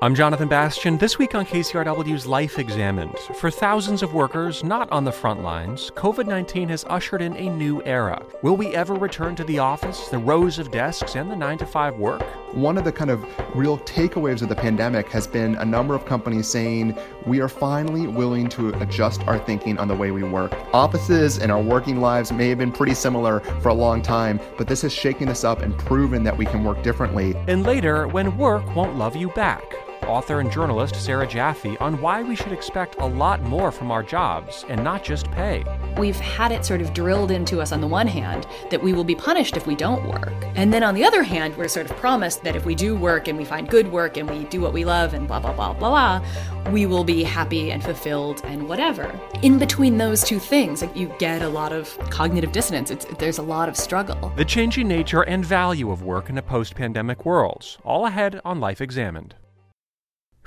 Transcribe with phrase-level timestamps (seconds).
[0.00, 0.96] I'm Jonathan Bastian.
[0.96, 3.18] This week on KCRW's Life Examined.
[3.18, 7.48] For thousands of workers not on the front lines, COVID 19 has ushered in a
[7.48, 8.24] new era.
[8.42, 11.66] Will we ever return to the office, the rows of desks, and the 9 to
[11.66, 12.22] 5 work?
[12.54, 13.26] One of the kind of
[13.56, 16.96] real takeaways of the pandemic has been a number of companies saying
[17.26, 20.52] we are finally willing to adjust our thinking on the way we work.
[20.72, 24.68] Offices and our working lives may have been pretty similar for a long time, but
[24.68, 27.34] this has shaken us up and proven that we can work differently.
[27.48, 29.74] And later, when work won't love you back
[30.08, 34.02] author and journalist Sarah Jaffe on why we should expect a lot more from our
[34.02, 35.64] jobs and not just pay.
[35.96, 39.04] We've had it sort of drilled into us on the one hand that we will
[39.04, 40.32] be punished if we don't work.
[40.56, 43.28] And then on the other hand, we're sort of promised that if we do work
[43.28, 45.72] and we find good work and we do what we love and blah, blah, blah,
[45.74, 49.12] blah, blah, we will be happy and fulfilled and whatever.
[49.42, 52.90] In between those two things, like you get a lot of cognitive dissonance.
[52.90, 54.32] It's, there's a lot of struggle.
[54.36, 58.60] The changing nature and value of work in a post pandemic world, all ahead on
[58.60, 59.34] Life Examined.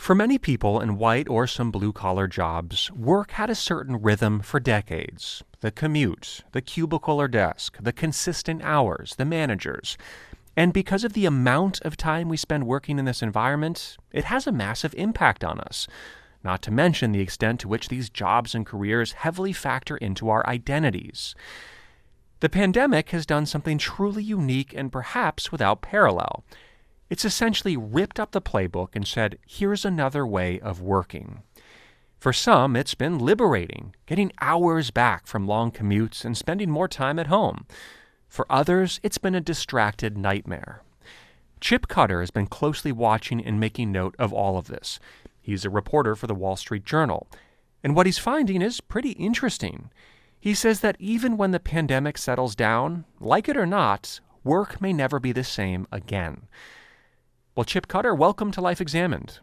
[0.02, 4.40] For many people in white or some blue collar jobs, work had a certain rhythm
[4.40, 5.44] for decades.
[5.60, 10.00] The commute, the cubicle or desk, the consistent hours, the managers.
[10.58, 14.48] And because of the amount of time we spend working in this environment, it has
[14.48, 15.88] a massive impact on us.
[16.44, 20.44] Not to mention the extent to which these jobs and careers heavily factor into our
[20.48, 21.36] identities.
[22.40, 26.44] The pandemic has done something truly unique and perhaps without parallel.
[27.12, 31.44] It's essentially ripped up the playbook and said, here's another way of working.
[32.18, 37.20] For some, it's been liberating, getting hours back from long commutes and spending more time
[37.20, 37.66] at home.
[38.30, 40.84] For others, it's been a distracted nightmare.
[41.60, 44.98] Chip Cutter has been closely watching and making note of all of this.
[45.42, 47.28] He's a reporter for the Wall Street Journal.
[47.84, 49.92] And what he's finding is pretty interesting.
[50.40, 54.94] He says that even when the pandemic settles down, like it or not, work may
[54.94, 56.44] never be the same again.
[57.54, 59.40] Well, Chip Cutter, welcome to Life Examined.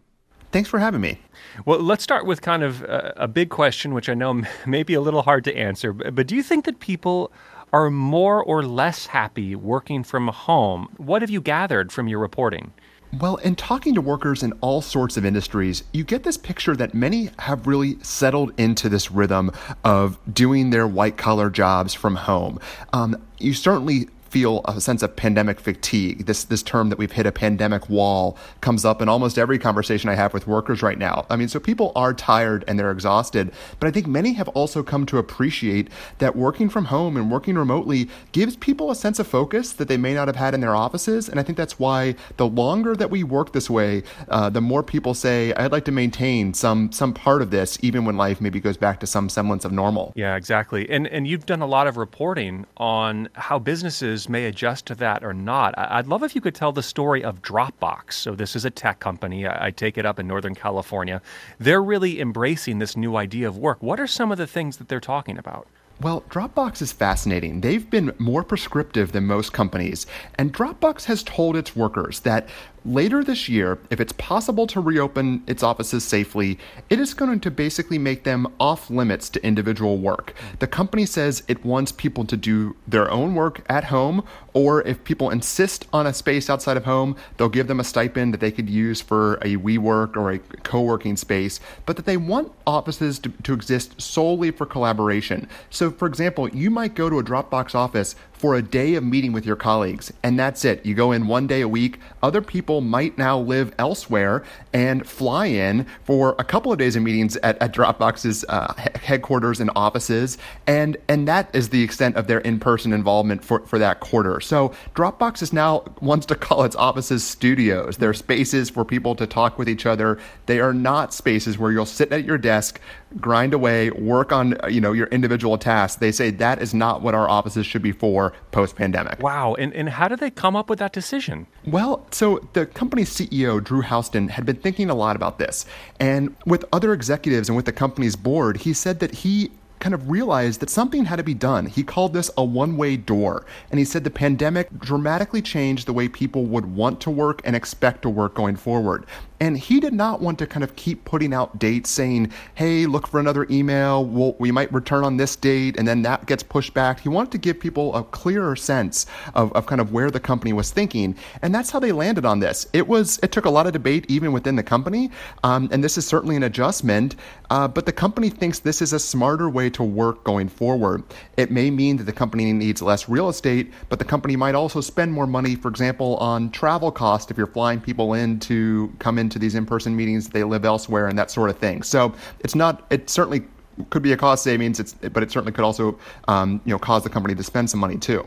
[0.51, 1.21] Thanks for having me.
[1.67, 4.95] Well, let's start with kind of a, a big question, which I know may be
[4.95, 5.93] a little hard to answer.
[5.93, 7.31] But do you think that people
[7.71, 10.89] are more or less happy working from home?
[10.97, 12.73] What have you gathered from your reporting?
[13.21, 16.95] Well, in talking to workers in all sorts of industries, you get this picture that
[16.95, 19.51] many have really settled into this rhythm
[19.85, 22.59] of doing their white collar jobs from home.
[22.95, 26.27] Um, you certainly feel a sense of pandemic fatigue.
[26.27, 30.11] This this term that we've hit a pandemic wall comes up in almost every conversation
[30.11, 31.27] I have with workers right now.
[31.31, 33.51] I mean, so people are tired and they're exhausted,
[33.81, 37.57] but I think many have also come to appreciate that working from home and working
[37.57, 40.75] remotely gives people a sense of focus that they may not have had in their
[40.75, 44.61] offices, and I think that's why the longer that we work this way, uh, the
[44.61, 48.41] more people say, "I'd like to maintain some some part of this, even when life
[48.41, 50.89] maybe goes back to some semblance of normal." Yeah, exactly.
[50.91, 55.23] And and you've done a lot of reporting on how businesses may adjust to that
[55.23, 55.75] or not.
[55.77, 58.15] I'd love if you could tell the story of Dropbox.
[58.15, 59.47] So, this is a tech company.
[59.47, 61.21] I take it up in Northern California.
[61.59, 63.83] They're really embracing this new idea of work.
[63.83, 65.67] What are some of the things that they're talking about?
[66.01, 67.61] Well, Dropbox is fascinating.
[67.61, 72.49] They've been more prescriptive than most companies, and Dropbox has told its workers that
[72.89, 77.51] Later this year, if it's possible to reopen its offices safely, it is going to
[77.51, 80.33] basically make them off limits to individual work.
[80.59, 85.05] The company says it wants people to do their own work at home, or if
[85.05, 88.51] people insist on a space outside of home, they'll give them a stipend that they
[88.51, 93.19] could use for a WeWork or a co working space, but that they want offices
[93.19, 95.47] to, to exist solely for collaboration.
[95.69, 99.33] So, for example, you might go to a Dropbox office for a day of meeting
[99.33, 100.87] with your colleagues, and that's it.
[100.87, 101.99] You go in one day a week.
[102.23, 107.03] Other people might now live elsewhere and fly in for a couple of days of
[107.03, 108.73] meetings at, at Dropbox's uh,
[109.03, 113.79] headquarters and offices, and and that is the extent of their in-person involvement for, for
[113.79, 114.41] that quarter.
[114.41, 117.97] So Dropbox is now wants to call its offices studios.
[117.97, 120.19] They're spaces for people to talk with each other.
[120.47, 122.81] They are not spaces where you'll sit at your desk,
[123.21, 125.99] grind away, work on uh, you know your individual tasks.
[125.99, 129.21] They say that is not what our offices should be for post pandemic.
[129.23, 129.55] Wow.
[129.55, 131.47] And, and how did they come up with that decision?
[131.67, 135.67] Well, so the company's CEO, Drew Houston, had been thinking a lot about this.
[136.01, 140.11] And with other executives and with the company's board, he said that he kind of
[140.11, 141.67] realized that something had to be done.
[141.67, 143.47] He called this a one way door.
[143.71, 147.55] And he said the pandemic dramatically changed the way people would want to work and
[147.55, 149.07] expect to work going forward.
[149.41, 153.07] And he did not want to kind of keep putting out dates saying, hey, look
[153.07, 154.05] for another email.
[154.05, 155.79] We'll, we might return on this date.
[155.79, 157.01] And then that gets pushed back.
[157.01, 160.53] He wanted to give people a clearer sense of, of kind of where the company
[160.53, 161.17] was thinking.
[161.43, 162.67] And that's how they landed on this.
[162.73, 165.11] It was, it took a lot of debate even within the company.
[165.45, 167.15] Um, and this is certainly an adjustment.
[167.51, 171.03] Uh, but the company thinks this is a smarter way to work going forward.
[171.37, 174.81] It may mean that the company needs less real estate, but the company might also
[174.81, 179.19] spend more money, for example, on travel costs if you're flying people in to come
[179.19, 181.83] in into these in-person meetings, they live elsewhere, and that sort of thing.
[181.83, 182.87] So it's not.
[182.91, 183.43] It certainly
[183.91, 184.81] could be a cost savings.
[184.81, 187.81] It's, but it certainly could also, um, you know, cause the company to spend some
[187.81, 188.27] money too.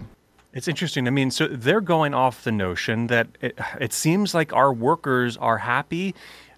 [0.53, 1.07] It's interesting.
[1.07, 5.37] I mean, so they're going off the notion that it, it seems like our workers
[5.37, 6.13] are happy.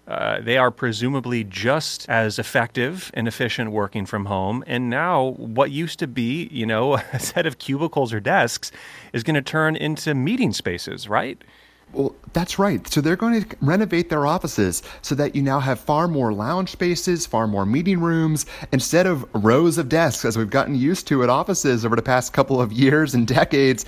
[0.06, 4.62] Uh, they are presumably just as effective and efficient working from home.
[4.66, 8.70] And now, what used to be, you know, a set of cubicles or desks
[9.12, 11.42] is going to turn into meeting spaces, right?
[11.94, 12.86] Well, that's right.
[12.88, 16.70] So they're going to renovate their offices so that you now have far more lounge
[16.70, 21.22] spaces, far more meeting rooms, instead of rows of desks as we've gotten used to
[21.22, 23.86] at offices over the past couple of years and decades.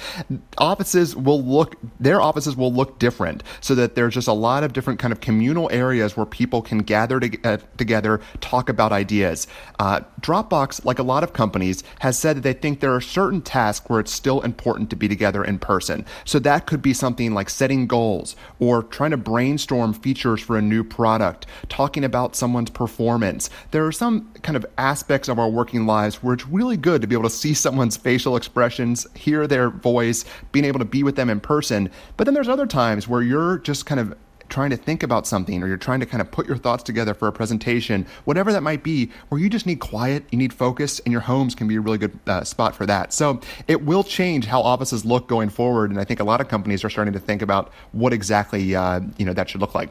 [0.58, 4.72] Offices will look, their offices will look different so that there's just a lot of
[4.72, 9.48] different kind of communal areas where people can gather to, uh, together, talk about ideas.
[9.80, 13.42] Uh, Dropbox, like a lot of companies, has said that they think there are certain
[13.42, 16.06] tasks where it's still important to be together in person.
[16.24, 20.58] So that could be something like setting goals goals or trying to brainstorm features for
[20.58, 23.48] a new product, talking about someone's performance.
[23.70, 27.06] There are some kind of aspects of our working lives where it's really good to
[27.06, 31.16] be able to see someone's facial expressions, hear their voice, being able to be with
[31.16, 31.90] them in person.
[32.18, 34.14] But then there's other times where you're just kind of
[34.48, 37.14] trying to think about something or you're trying to kind of put your thoughts together
[37.14, 41.00] for a presentation, whatever that might be, where you just need quiet, you need focus,
[41.00, 43.12] and your homes can be a really good uh, spot for that.
[43.12, 46.48] So it will change how offices look going forward, and I think a lot of
[46.48, 49.90] companies are starting to think about what exactly uh, you know that should look like.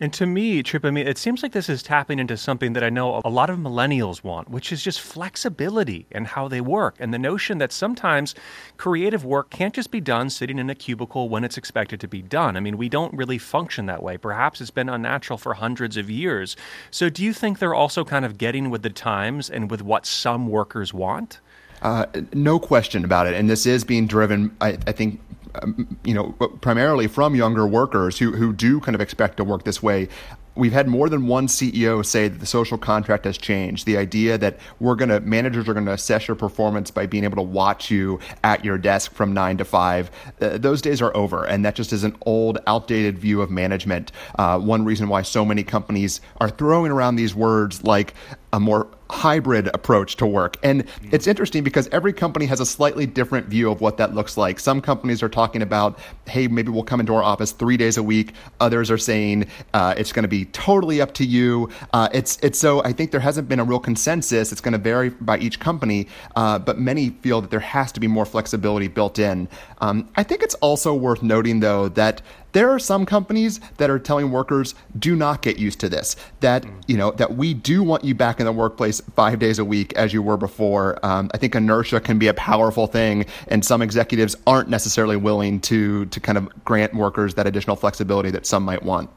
[0.00, 2.82] And to me, Chip, I mean, it seems like this is tapping into something that
[2.82, 6.96] I know a lot of millennials want, which is just flexibility and how they work.
[6.98, 8.34] And the notion that sometimes
[8.76, 12.22] creative work can't just be done sitting in a cubicle when it's expected to be
[12.22, 12.56] done.
[12.56, 14.16] I mean, we don't really function that way.
[14.16, 16.56] Perhaps it's been unnatural for hundreds of years.
[16.90, 20.06] So do you think they're also kind of getting with the times and with what
[20.06, 21.40] some workers want?
[21.82, 23.34] Uh, no question about it.
[23.34, 25.20] And this is being driven, I, I think,
[25.60, 29.64] um, you know, primarily from younger workers who, who do kind of expect to work
[29.64, 30.08] this way.
[30.54, 33.86] We've had more than one CEO say that the social contract has changed.
[33.86, 37.24] The idea that we're going to, managers are going to assess your performance by being
[37.24, 40.10] able to watch you at your desk from nine to five,
[40.42, 41.46] uh, those days are over.
[41.46, 44.12] And that just is an old, outdated view of management.
[44.38, 48.12] Uh, one reason why so many companies are throwing around these words like
[48.52, 50.56] a more hybrid approach to work.
[50.62, 54.38] And it's interesting because every company has a slightly different view of what that looks
[54.38, 54.58] like.
[54.58, 58.02] Some companies are talking about, hey, maybe we'll come into our office three days a
[58.02, 58.32] week.
[58.60, 61.68] Others are saying uh, it's going to be totally up to you.
[61.92, 64.50] Uh, it's it's so I think there hasn't been a real consensus.
[64.50, 68.00] It's going to vary by each company, uh, but many feel that there has to
[68.00, 69.46] be more flexibility built in.
[69.82, 73.98] Um, I think it's also worth noting though that there are some companies that are
[73.98, 76.16] telling workers do not get used to this.
[76.40, 76.82] That mm.
[76.86, 79.92] you know that we do want you back in the workplace five days a week
[79.94, 81.04] as you were before.
[81.04, 85.60] Um, I think inertia can be a powerful thing, and some executives aren't necessarily willing
[85.62, 89.10] to to kind of grant workers that additional flexibility that some might want.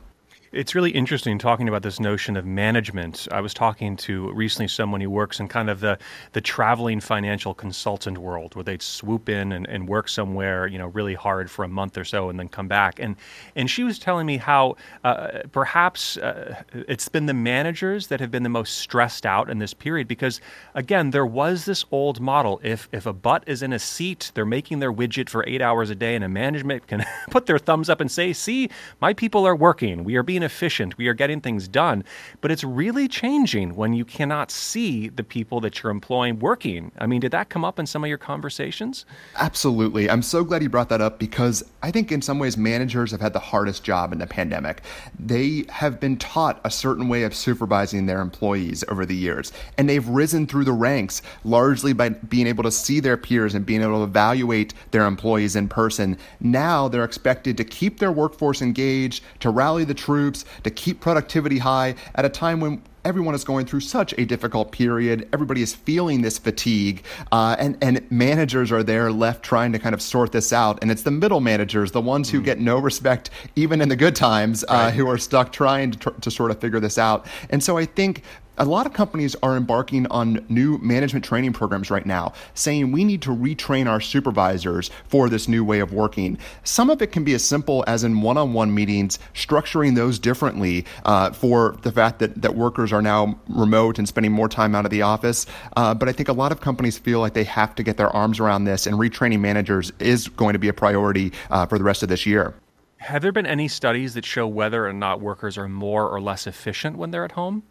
[0.56, 3.28] It's really interesting talking about this notion of management.
[3.30, 6.00] I was talking to recently someone who works in kind of the,
[6.32, 10.88] the traveling financial consultant world where they'd swoop in and, and work somewhere, you know,
[10.88, 13.02] really hard for a month or so and then come back.
[13.02, 13.18] And,
[13.58, 18.32] and she was telling me how uh, perhaps uh, it's been the managers that have
[18.32, 20.40] been the most stressed out in this period because,
[20.74, 22.62] again, there was this old model.
[22.64, 25.90] If, if a butt is in a seat, they're making their widget for eight hours
[25.90, 28.70] a day and a management can put their thumbs up and say, see,
[29.02, 30.06] my people are working.
[30.06, 30.98] We are being efficient.
[30.98, 32.04] We are getting things done.
[32.42, 36.92] But it's really changing when you cannot see the people that you're employing working.
[36.98, 39.06] I mean, did that come up in some of your conversations?
[39.38, 40.10] Absolutely.
[40.10, 43.22] I'm so glad you brought that up because I think in some ways managers have
[43.22, 44.82] had the hardest job in the pandemic.
[45.18, 49.90] They have been taught a certain way of supervising their employees over the years, and
[49.90, 53.82] they've risen through the ranks largely by being able to see their peers and being
[53.82, 56.18] able to evaluate their employees in person.
[56.40, 61.60] Now they're expected to keep their workforce engaged, to rally the troops to keep productivity
[61.60, 65.30] high at a time when everyone is going through such a difficult period.
[65.32, 69.94] Everybody is feeling this fatigue, uh, and and managers are there left trying to kind
[69.94, 70.80] of sort this out.
[70.82, 72.46] And it's the middle managers, the ones who mm.
[72.46, 74.94] get no respect even in the good times, uh, right.
[74.94, 77.28] who are stuck trying to, to sort of figure this out.
[77.50, 78.24] And so I think
[78.58, 83.04] a lot of companies are embarking on new management training programs right now, saying we
[83.04, 86.38] need to retrain our supervisors for this new way of working.
[86.64, 90.20] Some of it can be as simple as in one on one meetings, structuring those
[90.20, 94.76] differently uh, for the fact that, that workers are now remote and spending more time
[94.76, 95.46] out of the office.
[95.76, 98.10] Uh, but I think a lot of companies feel like they have to get their
[98.10, 101.84] arms around this, and retraining managers is going to be a priority uh, for the
[101.84, 102.54] rest of this year.
[102.98, 106.48] Have there been any studies that show whether or not workers are more or less
[106.48, 107.64] efficient when they're at home?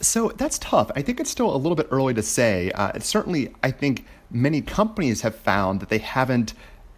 [0.00, 0.90] So that's tough.
[0.96, 2.70] I think it's still a little bit early to say.
[2.72, 6.54] Uh, certainly, I think many companies have found that they haven't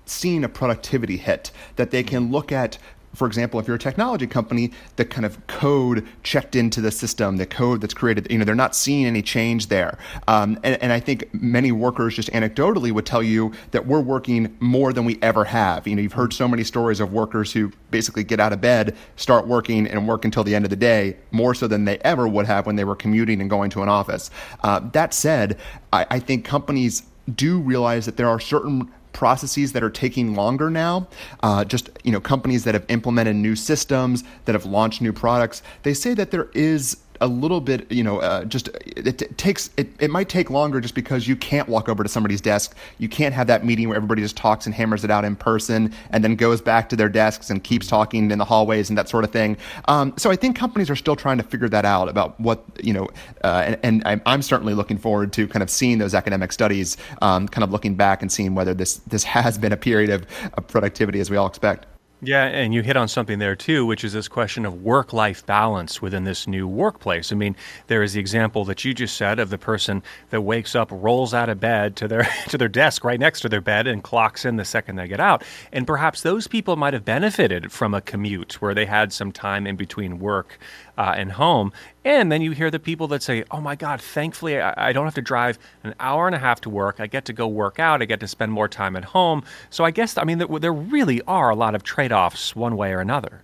[0.07, 2.79] seen a productivity hit, that they can look at
[3.15, 7.37] for example, if you're a technology company, the kind of code checked into the system,
[7.37, 9.99] the code that's created, you know, they're not seeing any change there.
[10.29, 14.55] Um, and, and, I think many workers just anecdotally would tell you that we're working
[14.61, 15.87] more than we ever have.
[15.87, 18.95] You know, you've heard so many stories of workers who basically get out of bed,
[19.17, 22.29] start working, and work until the end of the day, more so than they ever
[22.29, 24.31] would have when they were commuting and going to an office.
[24.63, 25.59] Uh, that said,
[25.93, 27.03] I, I think companies
[27.35, 31.07] do realize that there are certain processes that are taking longer now.
[31.43, 35.63] Uh, just you know, companies that have implemented new systems, that have launched new products.
[35.83, 39.71] They say that there is a little bit, you know, uh, just it, it takes
[39.77, 42.77] it, it might take longer just because you can't walk over to somebody's desk.
[42.99, 45.95] You can't have that meeting where everybody just talks and hammers it out in person
[46.11, 49.09] and then goes back to their desks and keeps talking in the hallways and that
[49.09, 49.57] sort of thing.
[49.87, 52.93] Um, so I think companies are still trying to figure that out about what you
[52.93, 53.09] know,
[53.45, 56.97] uh, and, and I'm, I'm, certainly looking forward to kind of seeing those academic studies,
[57.23, 60.27] um, kind of looking back and seeing whether this this has been a period of,
[60.55, 61.87] of productivity as we all expect.
[62.25, 65.45] Yeah, and you hit on something there too, which is this question of work life
[65.45, 67.33] balance within this new workplace.
[67.33, 67.57] I mean,
[67.89, 71.35] there is the example that you just said of the person that wakes up, rolls
[71.35, 74.45] out of bed to their to their desk right next to their bed and clocks
[74.45, 75.43] in the second they get out.
[75.73, 79.67] And perhaps those people might have benefited from a commute where they had some time
[79.67, 80.61] in between work
[81.03, 81.73] uh, and home.
[82.05, 85.05] And then you hear the people that say, oh my God, thankfully I, I, don't
[85.05, 87.01] have to drive an hour and a half to work.
[87.01, 88.01] I get to go work out.
[88.03, 89.43] I get to spend more time at home.
[89.69, 92.77] So I guess, I mean, there, there really are a lot of trade offs one
[92.77, 93.43] way or another.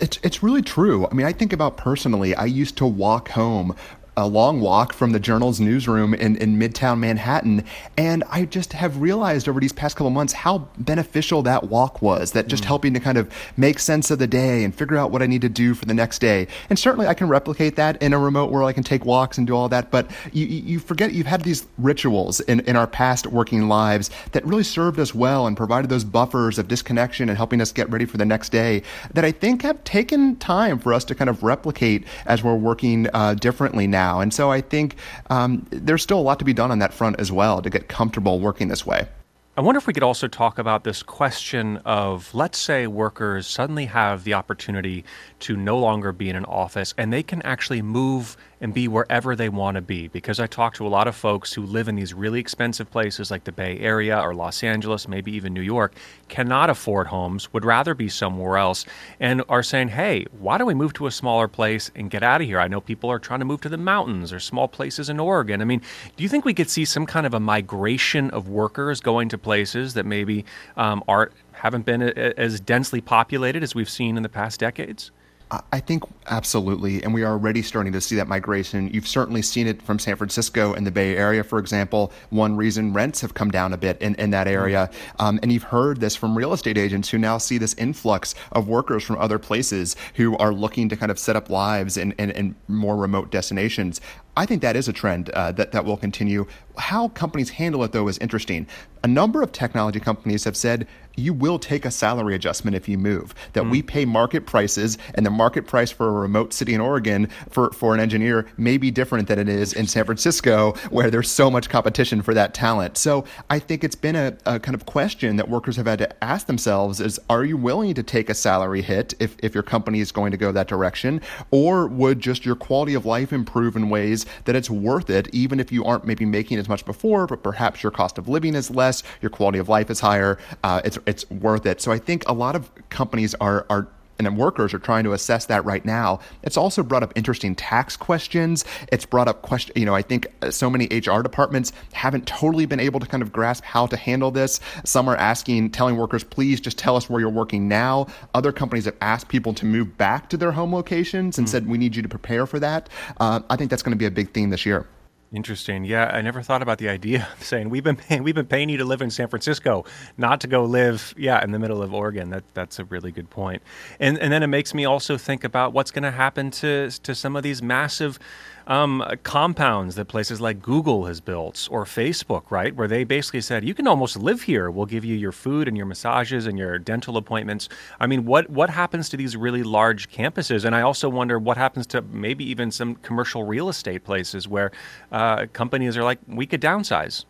[0.00, 1.06] It's, it's really true.
[1.06, 3.76] I mean, I think about personally, I used to walk home
[4.16, 7.64] a long walk from the Journal's newsroom in, in Midtown Manhattan.
[7.96, 12.32] And I just have realized over these past couple months how beneficial that walk was,
[12.32, 12.66] that just mm.
[12.66, 15.40] helping to kind of make sense of the day and figure out what I need
[15.42, 16.46] to do for the next day.
[16.70, 18.68] And certainly I can replicate that in a remote world.
[18.68, 19.90] I can take walks and do all that.
[19.90, 24.44] But you, you forget you've had these rituals in, in our past working lives that
[24.46, 28.04] really served us well and provided those buffers of disconnection and helping us get ready
[28.04, 31.42] for the next day that I think have taken time for us to kind of
[31.42, 34.20] replicate as we're working uh, differently now now.
[34.20, 34.96] And so I think
[35.30, 37.88] um, there's still a lot to be done on that front as well to get
[37.88, 39.08] comfortable working this way.
[39.56, 43.86] I wonder if we could also talk about this question of let's say workers suddenly
[43.86, 45.04] have the opportunity
[45.40, 49.36] to no longer be in an office and they can actually move and be wherever
[49.36, 50.08] they want to be.
[50.08, 53.30] Because I talk to a lot of folks who live in these really expensive places
[53.30, 55.94] like the Bay Area or Los Angeles, maybe even New York,
[56.28, 58.84] cannot afford homes, would rather be somewhere else,
[59.20, 62.40] and are saying, hey, why don't we move to a smaller place and get out
[62.40, 62.60] of here?
[62.60, 65.60] I know people are trying to move to the mountains or small places in Oregon.
[65.60, 65.82] I mean,
[66.16, 69.38] do you think we could see some kind of a migration of workers going to
[69.38, 70.44] places that maybe
[70.76, 75.10] um, aren't haven't been as densely populated as we've seen in the past decades?
[75.50, 78.88] I think absolutely, and we are already starting to see that migration.
[78.92, 82.12] You've certainly seen it from San Francisco and the Bay Area, for example.
[82.30, 84.90] One reason rents have come down a bit in, in that area.
[85.18, 88.68] Um, and you've heard this from real estate agents who now see this influx of
[88.68, 92.30] workers from other places who are looking to kind of set up lives in, in,
[92.30, 94.00] in more remote destinations.
[94.36, 96.46] I think that is a trend uh, that, that will continue.
[96.76, 98.66] How companies handle it, though, is interesting.
[99.04, 102.98] A number of technology companies have said you will take a salary adjustment if you
[102.98, 103.70] move, that mm.
[103.70, 107.70] we pay market prices, and the market price for a remote city in Oregon for,
[107.70, 111.50] for an engineer may be different than it is in San Francisco, where there's so
[111.50, 112.96] much competition for that talent.
[112.96, 116.24] So I think it's been a, a kind of question that workers have had to
[116.24, 120.00] ask themselves is, are you willing to take a salary hit if, if your company
[120.00, 121.20] is going to go that direction?
[121.52, 125.60] Or would just your quality of life improve in ways that it's worth it, even
[125.60, 128.70] if you aren't maybe making as much before, but perhaps your cost of living is
[128.70, 131.80] less, your quality of life is higher, uh, it's, it's worth it.
[131.80, 135.46] So I think a lot of companies are, are and workers are trying to assess
[135.46, 136.20] that right now.
[136.42, 138.64] It's also brought up interesting tax questions.
[138.92, 142.66] It's brought up question, you know, I think uh, so many HR departments haven't totally
[142.66, 144.60] been able to kind of grasp how to handle this.
[144.84, 148.06] Some are asking, telling workers, please just tell us where you're working now.
[148.34, 151.50] Other companies have asked people to move back to their home locations and mm.
[151.50, 152.88] said, we need you to prepare for that.
[153.18, 154.86] Uh, I think that's going to be a big theme this year.
[155.34, 155.84] Interesting.
[155.84, 158.68] Yeah, I never thought about the idea of saying we've been paying we've been paying
[158.68, 159.84] you to live in San Francisco,
[160.16, 162.30] not to go live yeah in the middle of Oregon.
[162.30, 163.60] That that's a really good point.
[163.98, 167.16] And and then it makes me also think about what's going to happen to to
[167.16, 168.20] some of these massive
[168.66, 172.74] um, compounds that places like Google has built or Facebook, right?
[172.74, 174.70] Where they basically said, you can almost live here.
[174.70, 177.68] We'll give you your food and your massages and your dental appointments.
[178.00, 180.64] I mean, what, what happens to these really large campuses?
[180.64, 184.72] And I also wonder what happens to maybe even some commercial real estate places where
[185.12, 187.24] uh, companies are like, we could downsize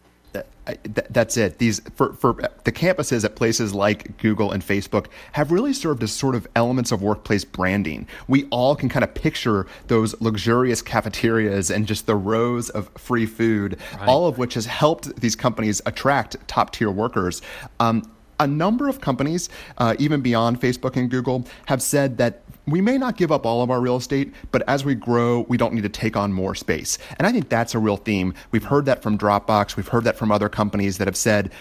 [1.10, 1.58] that's it.
[1.58, 6.12] These for for the campuses at places like Google and Facebook have really served as
[6.12, 8.06] sort of elements of workplace branding.
[8.28, 13.26] We all can kind of picture those luxurious cafeterias and just the rows of free
[13.26, 14.08] food, right.
[14.08, 17.42] all of which has helped these companies attract top tier workers.
[17.78, 18.10] Um,
[18.40, 19.48] a number of companies,
[19.78, 23.62] uh, even beyond Facebook and Google, have said that we may not give up all
[23.62, 26.54] of our real estate, but as we grow, we don't need to take on more
[26.54, 26.98] space.
[27.18, 28.32] And I think that's a real theme.
[28.52, 29.76] We've heard that from Dropbox.
[29.76, 31.52] We've heard that from other companies that have said,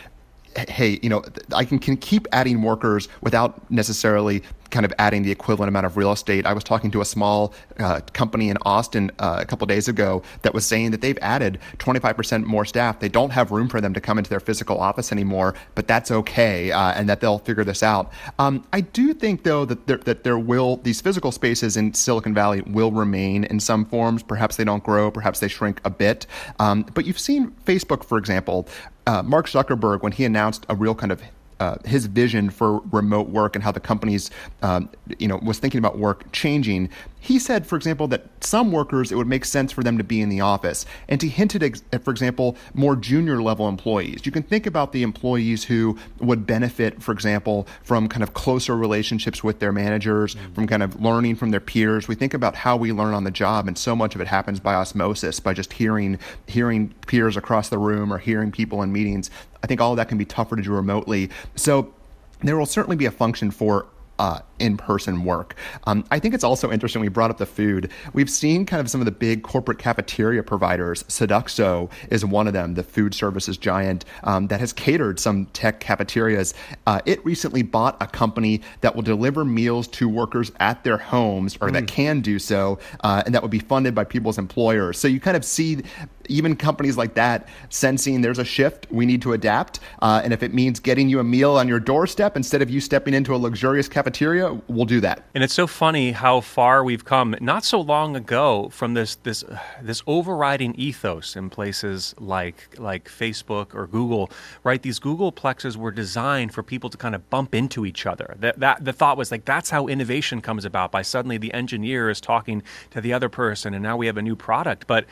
[0.70, 4.44] hey, you know, I can, can keep adding workers without necessarily
[4.74, 6.48] kind of adding the equivalent amount of real estate.
[6.48, 10.24] I was talking to a small uh, company in Austin uh, a couple days ago
[10.42, 13.00] that was saying that they've added 25% more staff.
[13.00, 16.10] They don't have room for them to come into their physical office anymore, but that's
[16.10, 18.12] okay, uh, and that they'll figure this out.
[18.40, 22.34] Um, I do think, though, that there, that there will these physical spaces in Silicon
[22.34, 24.24] Valley will remain in some forms.
[24.24, 26.26] Perhaps they don't grow, perhaps they shrink a bit.
[26.60, 28.68] Um, but you've seen Facebook, for example.
[29.06, 31.22] Uh, Mark Zuckerberg, when he announced a real kind of
[31.60, 34.32] uh, his vision for remote work and how the companies,
[34.62, 36.90] um, you know, was thinking about work changing.
[37.24, 40.20] He said, for example, that some workers it would make sense for them to be
[40.20, 44.26] in the office, and he hinted at, for example, more junior level employees.
[44.26, 48.76] You can think about the employees who would benefit, for example, from kind of closer
[48.76, 50.54] relationships with their managers, mm-hmm.
[50.54, 52.10] from kind of learning from their peers.
[52.10, 54.60] We think about how we learn on the job, and so much of it happens
[54.60, 59.30] by osmosis, by just hearing hearing peers across the room or hearing people in meetings.
[59.64, 61.30] I think all of that can be tougher to do remotely.
[61.56, 61.94] So
[62.42, 63.88] there will certainly be a function for
[64.20, 65.56] uh, in person work.
[65.86, 67.02] Um, I think it's also interesting.
[67.02, 67.92] We brought up the food.
[68.14, 71.04] We've seen kind of some of the big corporate cafeteria providers.
[71.04, 75.80] Sodexo is one of them, the food services giant um, that has catered some tech
[75.80, 76.54] cafeterias.
[76.88, 81.58] Uh, it recently bought a company that will deliver meals to workers at their homes,
[81.62, 81.74] or mm.
[81.74, 84.98] that can do so, uh, and that would be funded by people's employers.
[84.98, 85.84] So you kind of see
[86.30, 89.80] even companies like that sensing there's a shift, we need to adapt.
[90.02, 92.80] Uh, and if it means getting you a meal on your doorstep instead of you
[92.80, 95.24] stepping into a luxurious cafeteria, Uh, we'll do that.
[95.34, 99.44] And it's so funny how far we've come not so long ago from this this
[99.82, 104.30] this overriding ethos in places like like Facebook or Google,
[104.64, 104.82] right?
[104.82, 108.36] These Googleplexes were designed for people to kind of bump into each other.
[108.40, 112.10] That that the thought was like that's how innovation comes about by suddenly the engineer
[112.10, 114.88] is talking to the other person and now we have a new product.
[114.88, 115.06] But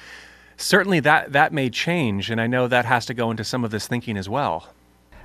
[0.57, 3.71] certainly that that may change, and I know that has to go into some of
[3.71, 4.73] this thinking as well.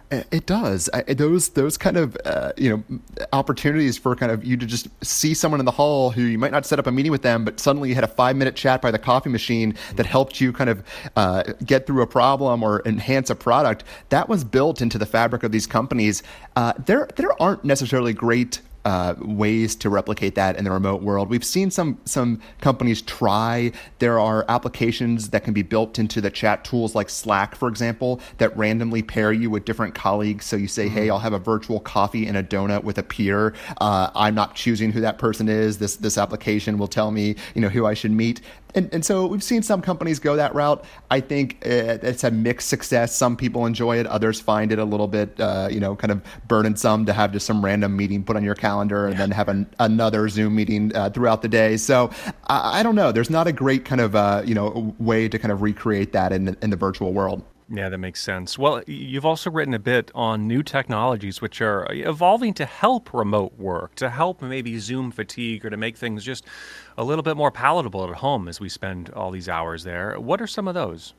[0.09, 0.88] It does.
[0.95, 3.01] I, those those kind of uh, you know
[3.33, 6.53] opportunities for kind of you to just see someone in the hall who you might
[6.53, 8.81] not set up a meeting with them, but suddenly you had a five minute chat
[8.81, 10.85] by the coffee machine that helped you kind of
[11.16, 13.83] uh, get through a problem or enhance a product.
[14.11, 16.23] That was built into the fabric of these companies.
[16.55, 21.29] Uh, there there aren't necessarily great uh, ways to replicate that in the remote world.
[21.29, 23.72] We've seen some some companies try.
[23.99, 28.20] There are applications that can be built into the chat tools like Slack, for example,
[28.38, 30.46] that randomly pair you with different colleagues.
[30.46, 31.14] So you say, "Hey, mm-hmm.
[31.14, 33.55] I'll have a virtual coffee and a donut with a peer.
[33.81, 35.79] Uh, I'm not choosing who that person is.
[35.79, 38.40] This this application will tell me, you know, who I should meet."
[38.74, 40.85] And, and so we've seen some companies go that route.
[41.11, 43.16] I think uh, it's a mixed success.
[43.16, 46.22] Some people enjoy it, others find it a little bit, uh, you know, kind of
[46.46, 49.20] burdensome to have just some random meeting put on your calendar and yeah.
[49.20, 51.76] then have an, another Zoom meeting uh, throughout the day.
[51.76, 52.11] So
[52.48, 53.12] I, I, don't know.
[53.12, 56.33] There's not a great kind of, uh, you know, way to kind of recreate that
[56.33, 57.42] in, in the virtual world.
[57.68, 58.57] Yeah, that makes sense.
[58.57, 63.59] Well, you've also written a bit on new technologies which are evolving to help remote
[63.59, 66.44] work, to help maybe Zoom fatigue, or to make things just
[66.96, 70.14] a little bit more palatable at home as we spend all these hours there.
[70.20, 71.14] What are some of those?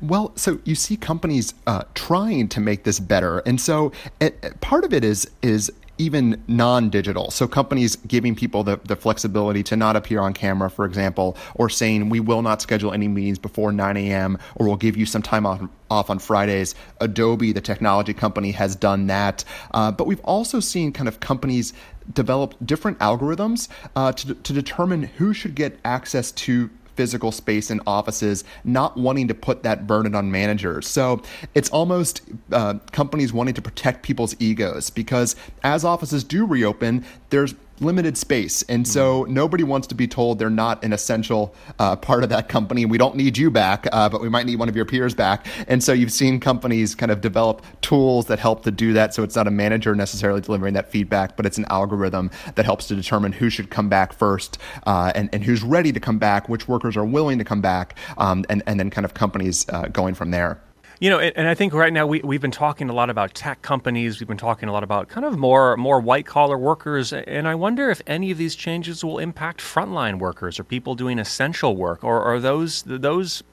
[0.00, 4.84] Well, so you see companies uh, trying to make this better, and so it, part
[4.84, 7.30] of it is is even non-digital.
[7.30, 11.68] So companies giving people the, the flexibility to not appear on camera, for example, or
[11.68, 14.38] saying we will not schedule any meetings before 9 a.m.
[14.56, 16.74] or we'll give you some time off, off on Fridays.
[17.00, 19.44] Adobe, the technology company, has done that.
[19.72, 21.72] Uh, but we've also seen kind of companies
[22.12, 27.80] develop different algorithms uh, to, to determine who should get access to physical space in
[27.86, 30.88] offices, not wanting to put that burden on managers.
[30.88, 31.22] So
[31.54, 37.54] it's almost uh, companies wanting to protect people's egos because as offices do reopen, there's
[37.80, 38.62] limited space.
[38.62, 39.34] And so mm-hmm.
[39.34, 42.84] nobody wants to be told they're not an essential uh, part of that company.
[42.84, 45.46] We don't need you back, uh, but we might need one of your peers back.
[45.66, 49.14] And so you've seen companies kind of develop tools that help to do that.
[49.14, 52.88] So it's not a manager necessarily delivering that feedback, but it's an algorithm that helps
[52.88, 56.48] to determine who should come back first uh, and, and who's ready to come back,
[56.48, 59.88] which workers are willing to come back, um, and, and then kind of companies uh,
[59.88, 60.60] going from there.
[61.00, 63.62] You know, and I think right now we, we've been talking a lot about tech
[63.62, 64.18] companies.
[64.18, 67.54] We've been talking a lot about kind of more more white collar workers, and I
[67.54, 72.02] wonder if any of these changes will impact frontline workers or people doing essential work,
[72.02, 73.44] or are those those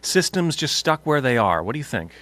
[0.00, 1.62] systems just stuck where they are?
[1.62, 2.12] What do you think?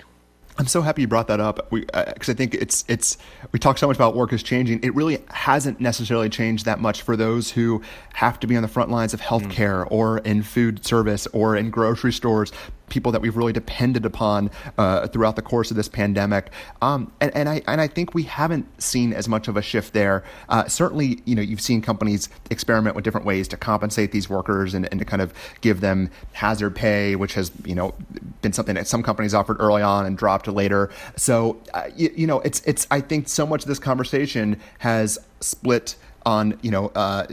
[0.57, 3.19] I'm so happy you brought that up because uh, I think it's it's
[3.51, 4.81] we talk so much about work is changing.
[4.85, 7.83] It really hasn't necessarily changed that much for those who
[8.15, 9.91] have to be on the front lines of healthcare mm.
[9.91, 12.53] or in food service or in grocery stores
[12.95, 16.51] people that we've really depended upon uh, throughout the course of this pandemic.
[16.81, 19.93] Um, and, and I and I think we haven't seen as much of a shift
[19.93, 20.23] there.
[20.49, 24.75] Uh, certainly, you know, you've seen companies experiment with different ways to compensate these workers
[24.75, 27.93] and, and to kind of give them hazard pay, which has you know
[28.43, 30.89] been something that some companies offered early on and dropped later.
[31.17, 35.19] So uh, you, you know, it's it's I think so much of this conversation has
[35.41, 37.27] split on you know uh,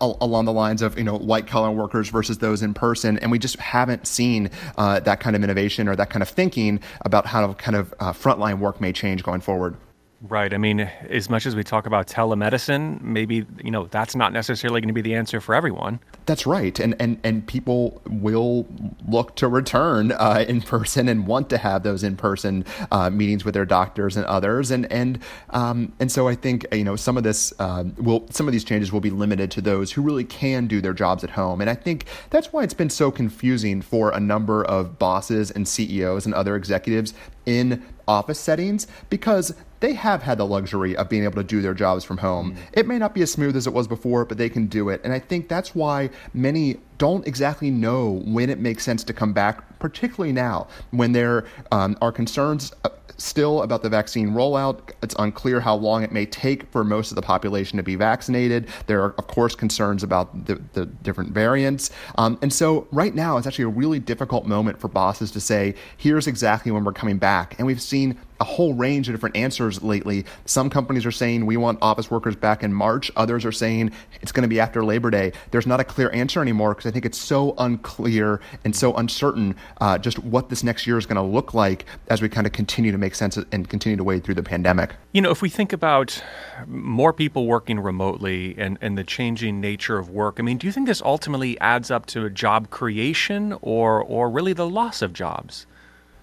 [0.00, 3.38] along the lines of you know white collar workers versus those in person, and we
[3.38, 7.52] just haven't seen uh, that kind of innovation or that kind of thinking about how
[7.54, 9.76] kind of uh, frontline work may change going forward.
[10.22, 10.52] Right.
[10.52, 14.82] I mean, as much as we talk about telemedicine, maybe you know that's not necessarily
[14.82, 15.98] going to be the answer for everyone.
[16.26, 18.66] That's right, and and and people will
[19.08, 23.46] look to return uh, in person and want to have those in person uh, meetings
[23.46, 27.16] with their doctors and others, and and um, and so I think you know some
[27.16, 30.24] of this uh, will some of these changes will be limited to those who really
[30.24, 33.80] can do their jobs at home, and I think that's why it's been so confusing
[33.80, 37.14] for a number of bosses and CEOs and other executives
[37.46, 41.74] in office settings because they have had the luxury of being able to do their
[41.74, 42.52] jobs from home.
[42.52, 42.58] Mm.
[42.72, 45.00] It may not be as smooth as it was before, but they can do it.
[45.02, 49.32] And I think that's why many don't exactly know when it makes sense to come
[49.32, 54.92] back, particularly now when there um, are concerns uh, still about the vaccine rollout.
[55.02, 58.68] It's unclear how long it may take for most of the population to be vaccinated.
[58.86, 61.90] There are, of course, concerns about the, the different variants.
[62.16, 65.74] Um, and so, right now, it's actually a really difficult moment for bosses to say,
[65.96, 67.58] here's exactly when we're coming back.
[67.58, 70.24] And we've seen a whole range of different answers lately.
[70.46, 73.10] Some companies are saying we want office workers back in March.
[73.16, 75.32] Others are saying it's going to be after Labor Day.
[75.50, 79.54] There's not a clear answer anymore because I think it's so unclear and so uncertain
[79.80, 82.52] uh, just what this next year is going to look like as we kind of
[82.52, 84.96] continue to make sense and continue to wade through the pandemic.
[85.12, 86.20] You know, if we think about
[86.66, 90.72] more people working remotely and, and the changing nature of work, I mean, do you
[90.72, 95.66] think this ultimately adds up to job creation or, or really the loss of jobs?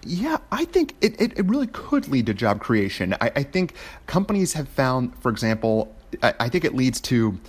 [0.04, 3.14] Yeah, I think it, it, it, really could lead to job creation.
[3.22, 3.72] I, I think
[4.06, 7.40] companies have found, for example, I, I think it leads to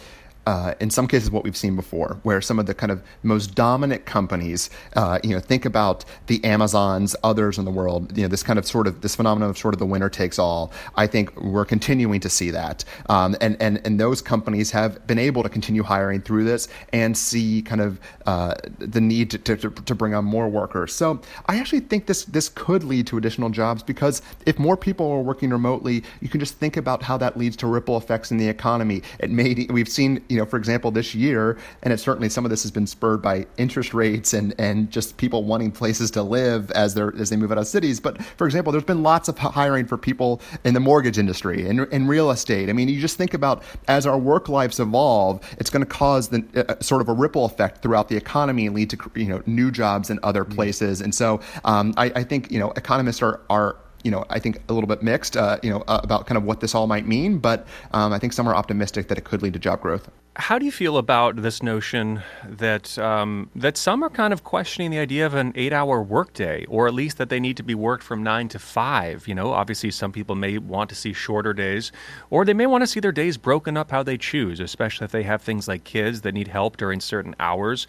[0.50, 3.54] uh, in some cases what we've seen before, where some of the kind of most
[3.54, 8.28] dominant companies, uh, you know, think about the Amazons, others in the world, you know,
[8.28, 10.74] this kind of sort of this phenomenon of sort of the winner takes all.
[10.96, 15.20] I think we're continuing to see that, um, and and and those companies have been
[15.20, 19.70] able to continue hiring through this and see kind of uh, the need to, to,
[19.70, 20.96] to bring on more workers.
[20.96, 25.12] So I actually think this this could lead to additional jobs because if more people
[25.12, 28.38] are working remotely, you can just think about how that leads to ripple effects in
[28.38, 29.04] the economy.
[29.20, 32.52] It may we've seen you know, for example, this year, and it's certainly some of
[32.52, 36.71] this has been spurred by interest rates and and just people wanting places to live
[36.71, 37.99] as they as they move out of cities.
[37.99, 41.82] But for example, there's been lots of hiring for people in the mortgage industry and
[41.93, 42.69] in real estate.
[42.69, 46.30] I mean, you just think about as our work lives evolve, it's going to cause
[46.30, 49.41] the uh, sort of a ripple effect throughout the economy and lead to you know
[49.45, 50.56] new jobs in other mm-hmm.
[50.56, 51.02] places.
[51.02, 54.62] And so um, I, I think you know economists are are you know, I think
[54.69, 57.06] a little bit mixed, uh, you know, uh, about kind of what this all might
[57.06, 57.38] mean.
[57.38, 60.10] But um, I think some are optimistic that it could lead to job growth.
[60.39, 64.89] How do you feel about this notion that um, that some are kind of questioning
[64.89, 68.04] the idea of an eight-hour workday, or at least that they need to be worked
[68.04, 69.28] from nine to five?
[69.28, 71.91] You know, obviously, some people may want to see shorter days,
[72.30, 75.12] or they may want to see their days broken up how they choose, especially if
[75.12, 77.86] they have things like kids that need help during certain hours.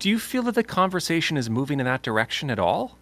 [0.00, 2.98] Do you feel that the conversation is moving in that direction at all?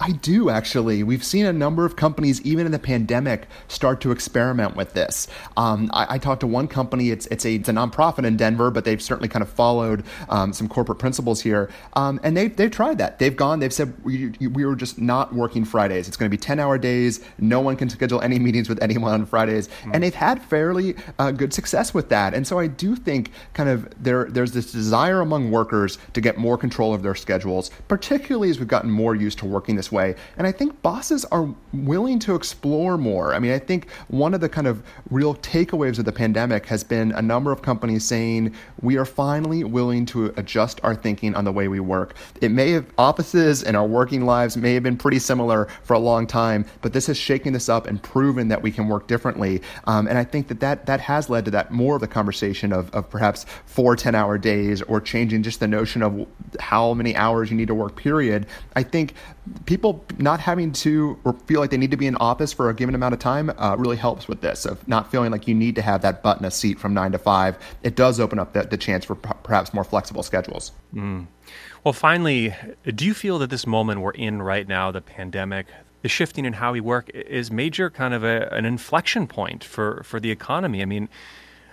[0.00, 1.02] I do actually.
[1.02, 5.28] We've seen a number of companies, even in the pandemic, start to experiment with this.
[5.58, 7.10] Um, I, I, talked to one company.
[7.10, 10.54] It's it's a it's a nonprofit in Denver, but they've certainly kind of followed um,
[10.54, 11.70] some corporate principles here.
[11.94, 13.18] Um, and they they've tried that.
[13.18, 13.60] They've gone.
[13.60, 16.08] They've said we we were just not working Fridays.
[16.08, 17.20] It's going to be ten hour days.
[17.38, 19.68] No one can schedule any meetings with anyone on Fridays.
[19.68, 19.90] Mm-hmm.
[19.92, 22.32] And they've had fairly uh, good success with that.
[22.32, 26.38] And so I do think kind of there there's this desire among workers to get
[26.38, 30.14] more control of their schedules, particularly as we've gotten more used to working this way.
[30.36, 33.34] And I think bosses are willing to explore more.
[33.34, 36.84] I mean, I think one of the kind of real takeaways of the pandemic has
[36.84, 41.44] been a number of companies saying we are finally willing to adjust our thinking on
[41.44, 42.14] the way we work.
[42.40, 45.98] It may have offices and our working lives may have been pretty similar for a
[45.98, 49.62] long time, but this has shaken this up and proven that we can work differently.
[49.84, 52.72] Um, and I think that, that that has led to that more of the conversation
[52.72, 56.26] of, of perhaps four 10 hour days or changing just the notion of
[56.58, 58.46] how many hours you need to work, period.
[58.76, 59.14] I think
[59.66, 59.79] people
[60.18, 62.94] not having to or feel like they need to be in office for a given
[62.94, 64.64] amount of time uh, really helps with this.
[64.64, 67.18] Of not feeling like you need to have that button a seat from nine to
[67.18, 70.72] five it does open up the, the chance for p- perhaps more flexible schedules.
[70.94, 71.26] Mm.
[71.84, 75.66] well finally do you feel that this moment we're in right now the pandemic
[76.02, 80.02] the shifting in how we work is major kind of a, an inflection point for,
[80.04, 80.82] for the economy?
[80.82, 81.08] I mean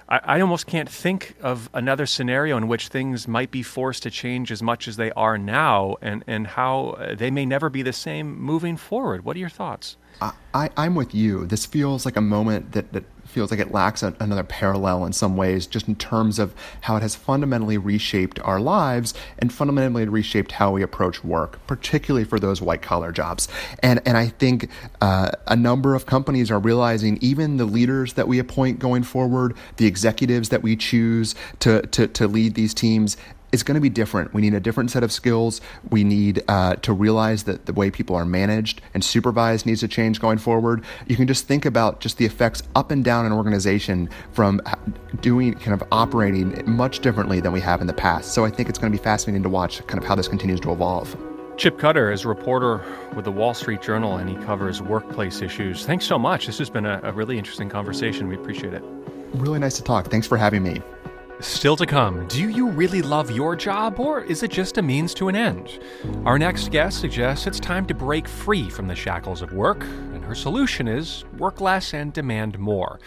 [0.09, 4.11] I, I, almost can't think of another scenario in which things might be forced to
[4.11, 7.81] change as much as they are now, and and how uh, they may never be
[7.81, 9.25] the same moving forward.
[9.25, 9.97] What are your thoughts?
[10.53, 11.45] I, I'm with you.
[11.45, 15.13] This feels like a moment that, that feels like it lacks a, another parallel in
[15.13, 20.05] some ways, just in terms of how it has fundamentally reshaped our lives and fundamentally
[20.05, 23.47] reshaped how we approach work, particularly for those white collar jobs.
[23.83, 24.69] And and I think
[25.01, 29.55] uh, a number of companies are realizing, even the leaders that we appoint going forward,
[29.75, 33.17] the executives that we choose to to, to lead these teams,
[33.51, 34.33] it's going to be different.
[34.33, 35.61] We need a different set of skills.
[35.89, 39.87] We need uh, to realize that the way people are managed and supervised needs to
[39.87, 40.83] change going forward.
[41.07, 44.61] You can just think about just the effects up and down an organization from
[45.21, 48.33] doing kind of operating much differently than we have in the past.
[48.33, 50.59] So I think it's going to be fascinating to watch kind of how this continues
[50.61, 51.15] to evolve.
[51.57, 52.83] Chip Cutter is a reporter
[53.15, 55.85] with the Wall Street Journal and he covers workplace issues.
[55.85, 56.45] Thanks so much.
[56.45, 58.27] This has been a, a really interesting conversation.
[58.27, 58.83] We appreciate it.
[59.33, 60.07] Really nice to talk.
[60.11, 60.81] Thanks for having me.
[61.39, 65.13] Still to come, do you really love your job or is it just a means
[65.13, 65.79] to an end?
[66.25, 70.23] Our next guest suggests it's time to break free from the shackles of work, and
[70.25, 72.99] her solution is work less and demand more.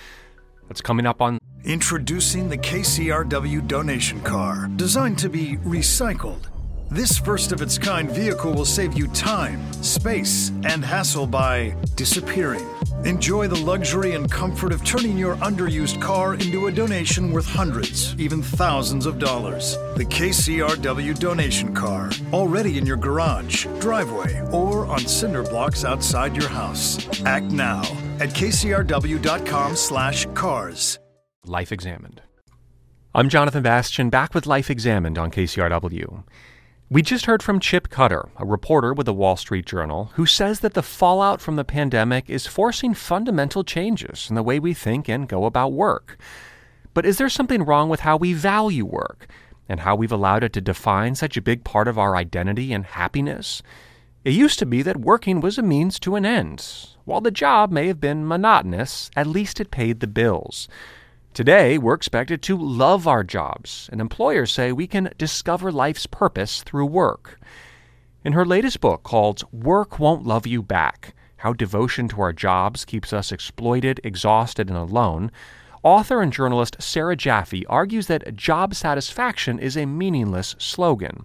[0.69, 1.39] That's coming up on.
[1.65, 6.50] Introducing the KCRW donation car, designed to be recycled.
[6.91, 12.67] This first of its kind vehicle will save you time, space, and hassle by disappearing
[13.05, 18.15] Enjoy the luxury and comfort of turning your underused car into a donation worth hundreds,
[18.19, 19.79] even thousands of dollars.
[19.97, 26.51] The KCRW donation car, already in your garage, driveway, or on cinder blocks outside your
[26.51, 26.99] house.
[27.25, 27.81] Act now
[28.21, 30.99] at kcrw.com/cars.
[31.47, 32.21] Life Examined.
[33.15, 36.23] I'm Jonathan Bastian, back with Life Examined on KCRW.
[36.93, 40.59] We just heard from Chip Cutter, a reporter with the Wall Street Journal, who says
[40.59, 45.09] that the fallout from the pandemic is forcing fundamental changes in the way we think
[45.09, 46.19] and go about work.
[46.93, 49.29] But is there something wrong with how we value work
[49.69, 52.85] and how we've allowed it to define such a big part of our identity and
[52.85, 53.63] happiness?
[54.25, 56.89] It used to be that working was a means to an end.
[57.05, 60.67] While the job may have been monotonous, at least it paid the bills.
[61.33, 66.65] Today, we're expected to love our jobs, and employers say we can discover life's purpose
[66.65, 67.39] through work.
[68.25, 72.85] In her latest book called Work Won't Love You Back How Devotion to Our Jobs
[72.85, 75.31] Keeps Us Exploited, Exhausted, and Alone,
[75.85, 81.25] author and journalist Sarah Jaffe argues that job satisfaction is a meaningless slogan.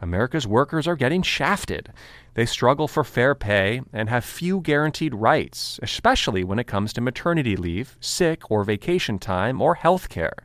[0.00, 1.92] America's workers are getting shafted.
[2.34, 7.02] They struggle for fair pay and have few guaranteed rights, especially when it comes to
[7.02, 10.36] maternity leave, sick or vacation time, or health care.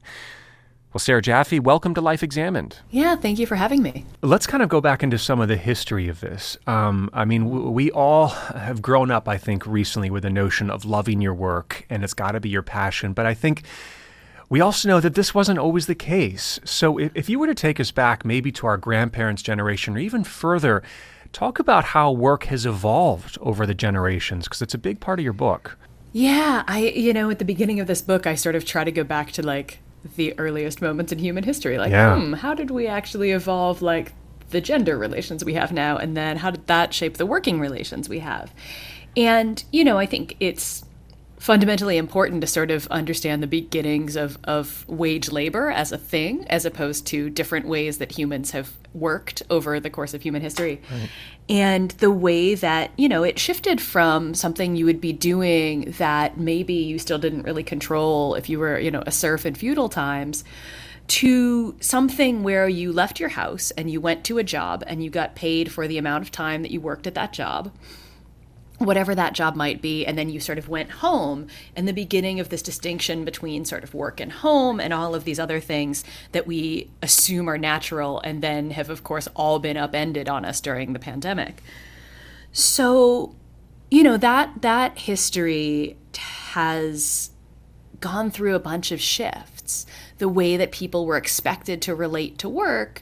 [0.92, 2.80] Well, Sarah Jaffe, welcome to Life Examined.
[2.92, 4.06] Yeah, thank you for having me.
[4.22, 6.58] Let's kind of go back into some of the history of this.
[6.68, 10.70] Um, I mean, w- we all have grown up, I think, recently with the notion
[10.70, 13.14] of loving your work and it's got to be your passion.
[13.14, 13.64] But I think
[14.50, 16.60] we also know that this wasn't always the case.
[16.66, 20.00] So if, if you were to take us back maybe to our grandparents' generation or
[20.00, 20.84] even further,
[21.38, 25.24] Talk about how work has evolved over the generations, because it's a big part of
[25.24, 25.78] your book.
[26.12, 28.92] Yeah, I, you know, at the beginning of this book, I sort of try to
[28.92, 29.78] go back to like
[30.16, 31.78] the earliest moments in human history.
[31.78, 32.20] Like, yeah.
[32.20, 34.14] hmm, how did we actually evolve like
[34.50, 35.96] the gender relations we have now?
[35.98, 38.52] And then how did that shape the working relations we have?
[39.16, 40.86] And, you know, I think it's
[41.40, 46.46] fundamentally important to sort of understand the beginnings of, of wage labor as a thing,
[46.48, 50.82] as opposed to different ways that humans have worked over the course of human history.
[50.92, 51.10] Right.
[51.50, 56.38] And the way that, you know, it shifted from something you would be doing that
[56.38, 59.90] maybe you still didn't really control if you were, you know, a serf in feudal
[59.90, 60.44] times
[61.08, 65.10] to something where you left your house and you went to a job and you
[65.10, 67.72] got paid for the amount of time that you worked at that job
[68.78, 72.40] whatever that job might be and then you sort of went home and the beginning
[72.40, 76.04] of this distinction between sort of work and home and all of these other things
[76.32, 80.62] that we assume are natural and then have of course all been upended on us
[80.62, 81.64] during the pandemic.
[82.52, 83.36] So
[83.90, 87.32] you know that that history has
[88.00, 89.86] gone through a bunch of shifts.
[90.18, 93.02] The way that people were expected to relate to work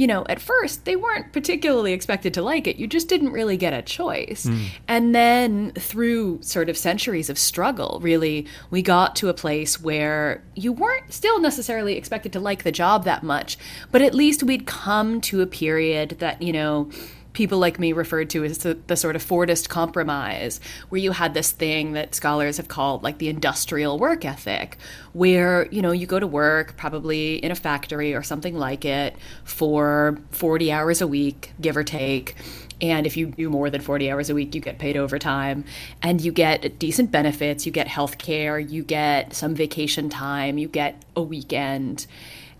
[0.00, 2.76] you know, at first they weren't particularly expected to like it.
[2.76, 4.46] You just didn't really get a choice.
[4.46, 4.68] Mm.
[4.88, 10.42] And then through sort of centuries of struggle, really, we got to a place where
[10.54, 13.58] you weren't still necessarily expected to like the job that much,
[13.90, 16.90] but at least we'd come to a period that, you know,
[17.32, 21.34] people like me referred to as the, the, sort of Fordist compromise, where you had
[21.34, 24.76] this thing that scholars have called like the industrial work ethic,
[25.12, 29.16] where, you know, you go to work probably in a factory or something like it
[29.44, 32.34] for 40 hours a week, give or take.
[32.82, 35.64] And if you do more than 40 hours a week, you get paid overtime
[36.02, 37.66] and you get decent benefits.
[37.66, 42.06] You get health care, you get some vacation time, you get a weekend.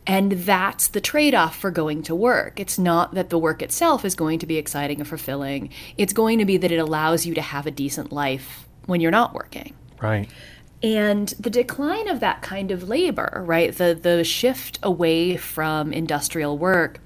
[0.07, 2.59] And that's the trade off for going to work.
[2.59, 6.39] It's not that the work itself is going to be exciting and fulfilling, it's going
[6.39, 9.75] to be that it allows you to have a decent life when you're not working.
[10.01, 10.29] Right.
[10.83, 13.77] And the decline of that kind of labor, right?
[13.77, 17.01] The the shift away from industrial work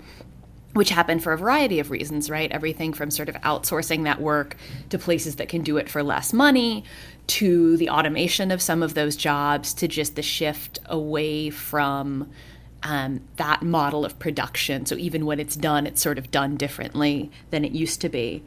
[0.75, 2.51] which happened for a variety of reasons, right?
[2.51, 4.57] Everything from sort of outsourcing that work
[4.91, 6.85] to places that can do it for less money,
[7.29, 12.29] to the automation of some of those jobs, to just the shift away from
[12.85, 14.87] um, that model of production.
[14.87, 18.45] So even when it's done, it's sort of done differently than it used to be.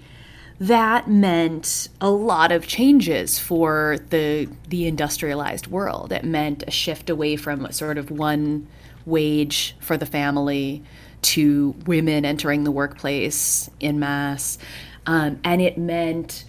[0.59, 6.11] That meant a lot of changes for the the industrialized world.
[6.11, 8.67] It meant a shift away from sort of one
[9.05, 10.83] wage for the family
[11.21, 14.57] to women entering the workplace in mass.
[15.05, 16.45] Um, and it meant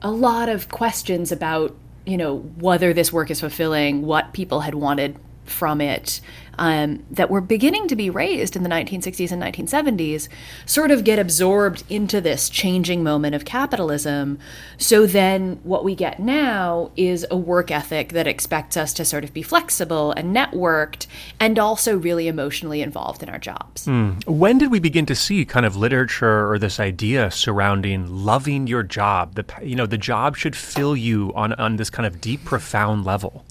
[0.00, 4.74] a lot of questions about, you know, whether this work is fulfilling what people had
[4.74, 6.20] wanted from it
[6.58, 10.28] um, that were beginning to be raised in the 1960s and 1970s
[10.66, 14.38] sort of get absorbed into this changing moment of capitalism.
[14.78, 19.24] So then what we get now is a work ethic that expects us to sort
[19.24, 21.06] of be flexible and networked
[21.40, 23.86] and also really emotionally involved in our jobs.
[23.86, 24.26] Mm.
[24.26, 28.82] When did we begin to see kind of literature or this idea surrounding loving your
[28.82, 29.34] job?
[29.34, 33.04] The you know the job should fill you on on this kind of deep profound
[33.04, 33.44] level.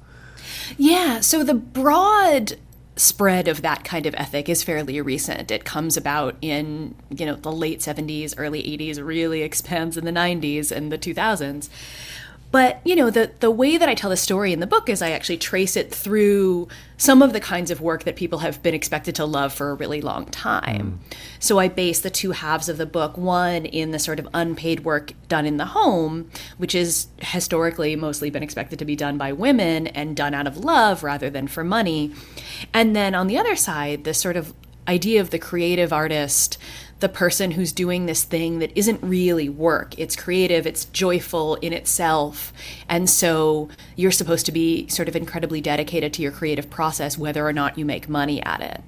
[0.77, 2.53] Yeah, so the broad
[2.95, 5.49] spread of that kind of ethic is fairly recent.
[5.49, 10.11] It comes about in, you know, the late 70s, early 80s, really expands in the
[10.11, 11.69] 90s and the 2000s.
[12.53, 15.01] But, you know, the the way that I tell the story in the book is
[15.01, 18.75] I actually trace it through some of the kinds of work that people have been
[18.75, 21.01] expected to love for a really long time.
[21.09, 21.15] Mm.
[21.39, 24.85] So I base the two halves of the book one in the sort of unpaid
[24.85, 29.31] work done in the home, which is historically mostly been expected to be done by
[29.33, 32.13] women and done out of love rather than for money.
[32.71, 34.53] And then on the other side, the sort of
[34.87, 36.59] idea of the creative artist
[37.03, 39.93] the person who's doing this thing that isn't really work.
[39.99, 42.53] It's creative, it's joyful in itself.
[42.87, 47.45] And so you're supposed to be sort of incredibly dedicated to your creative process, whether
[47.45, 48.81] or not you make money at it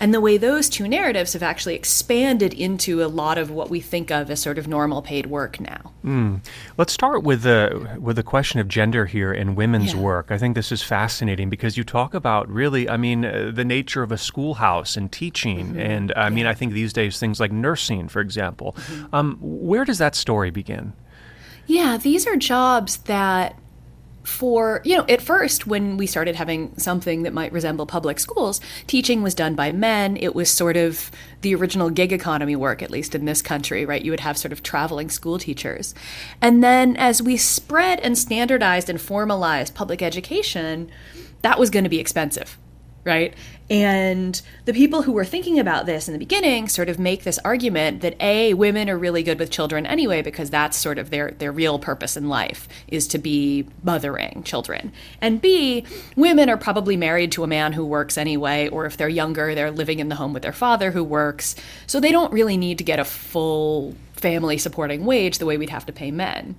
[0.00, 3.80] and the way those two narratives have actually expanded into a lot of what we
[3.80, 5.92] think of as sort of normal paid work now.
[6.02, 6.40] Mm.
[6.78, 10.00] Let's start with the with the question of gender here in women's yeah.
[10.00, 10.30] work.
[10.30, 14.02] I think this is fascinating because you talk about really, I mean, uh, the nature
[14.02, 15.80] of a schoolhouse and teaching, mm-hmm.
[15.80, 16.30] and I yeah.
[16.30, 18.72] mean, I think these days things like nursing, for example.
[18.76, 19.14] Mm-hmm.
[19.14, 20.94] Um, where does that story begin?
[21.66, 23.59] Yeah, these are jobs that
[24.22, 28.60] for, you know, at first, when we started having something that might resemble public schools,
[28.86, 30.16] teaching was done by men.
[30.16, 34.04] It was sort of the original gig economy work, at least in this country, right?
[34.04, 35.94] You would have sort of traveling school teachers.
[36.40, 40.90] And then as we spread and standardized and formalized public education,
[41.42, 42.58] that was going to be expensive
[43.04, 43.34] right?
[43.70, 47.38] And the people who were thinking about this in the beginning sort of make this
[47.44, 51.30] argument that A, women are really good with children anyway, because that's sort of their,
[51.30, 54.90] their real purpose in life is to be mothering children.
[55.20, 59.08] And B, women are probably married to a man who works anyway, or if they're
[59.08, 61.54] younger, they're living in the home with their father who works.
[61.86, 65.70] So they don't really need to get a full family supporting wage the way we'd
[65.70, 66.54] have to pay men.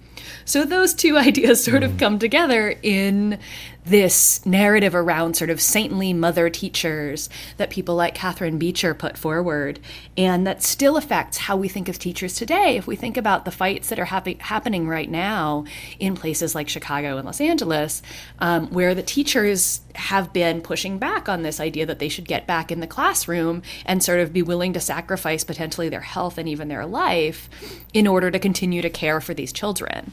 [0.46, 2.00] So those two ideas sort of mm.
[2.00, 3.40] come together in
[3.86, 9.80] this narrative around sort of saintly mother teachers that people like Catharine Beecher put forward,
[10.16, 12.78] and that still affects how we think of teachers today.
[12.78, 15.66] If we think about the fights that are happy, happening right now
[16.00, 18.04] in places like Chicago and Los Angeles,
[18.40, 22.46] um, where the teachers have been pushing back on this idea that they should get
[22.46, 26.48] back in the classroom and sort of be willing to sacrifice potentially their health and
[26.48, 27.50] even their life
[27.94, 30.12] in order to continue to care for these children.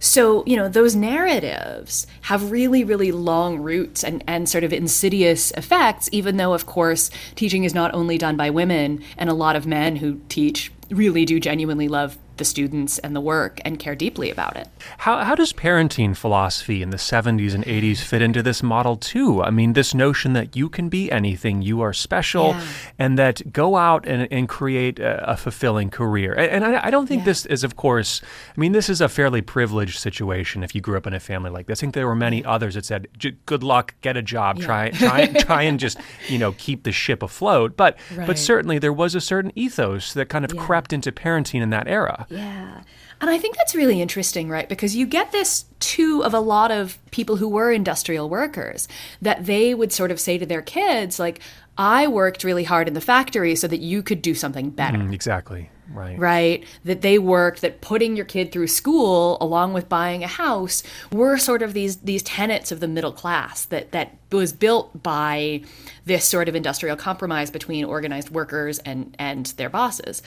[0.00, 5.50] So, you know, those narratives have really, really long roots and, and sort of insidious
[5.52, 9.56] effects, even though, of course, teaching is not only done by women, and a lot
[9.56, 13.94] of men who teach really do genuinely love the students and the work and care
[13.94, 14.66] deeply about it.
[14.98, 19.42] How, how does parenting philosophy in the 70s and 80s fit into this model, too?
[19.42, 22.62] I mean, this notion that you can be anything, you are special, Yeah.
[22.98, 26.32] and that go out and, and create a, a fulfilling career.
[26.32, 27.26] And, and I, I don't think Yeah.
[27.26, 28.22] this is, of course,
[28.56, 31.50] I mean, this is a fairly privileged situation if you grew up in a family
[31.50, 31.78] like this.
[31.78, 34.90] I think there were many others that said, "J- good luck, get a job, try,
[34.90, 35.98] try, try and just,
[36.28, 37.76] you know, keep the ship afloat.
[37.76, 41.70] But, but certainly there was a certain ethos that kind of crept into parenting in
[41.70, 42.26] that era.
[42.28, 42.82] Yeah.
[43.20, 44.68] And I think that's really interesting, right?
[44.68, 48.86] Because you get this too of a lot of people who were industrial workers
[49.22, 51.40] that they would sort of say to their kids, like,
[51.76, 54.98] I worked really hard in the factory so that you could do something better.
[54.98, 55.70] Mm, exactly.
[55.90, 56.18] Right.
[56.18, 56.64] Right?
[56.84, 61.38] That they worked, that putting your kid through school along with buying a house were
[61.38, 65.62] sort of these these tenets of the middle class that that was built by
[66.04, 70.20] this sort of industrial compromise between organized workers and and their bosses.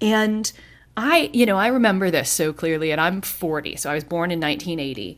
[0.00, 0.52] And
[0.98, 4.30] I, you know, I remember this so clearly and I'm 40, so I was born
[4.32, 5.16] in 1980.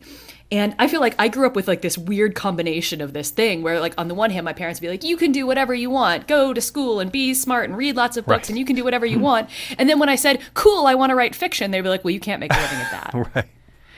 [0.53, 3.63] And I feel like I grew up with like this weird combination of this thing
[3.63, 5.73] where, like, on the one hand, my parents would be like, you can do whatever
[5.73, 8.49] you want, go to school and be smart and read lots of books Right.
[8.49, 9.49] and you can do whatever you want.
[9.79, 12.11] And then when I said, cool, I want to write fiction, they'd be like, well,
[12.11, 13.13] you can't make a living at that.
[13.35, 13.45] Right.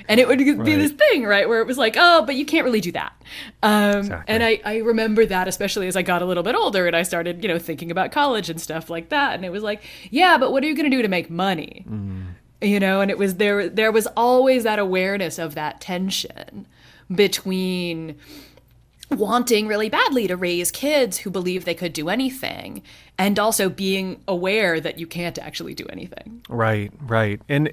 [0.09, 0.65] And it would be Right.
[0.77, 3.13] this thing, right, where it was like, oh, but you can't really do that.
[3.61, 4.33] Um, Exactly.
[4.33, 7.03] And I, I remember that, especially as I got a little bit older and I
[7.03, 9.35] started, you know, thinking about college and stuff like that.
[9.35, 9.81] And it was like,
[10.11, 11.85] yeah, but what are you going to do to make money?
[12.61, 13.67] You know, and it was there.
[13.69, 16.65] There was always that awareness of that tension
[17.13, 18.15] between
[19.17, 22.81] wanting really badly to raise kids who believe they could do anything
[23.17, 26.41] and also being aware that you can't actually do anything.
[26.49, 27.41] Right, right.
[27.47, 27.71] And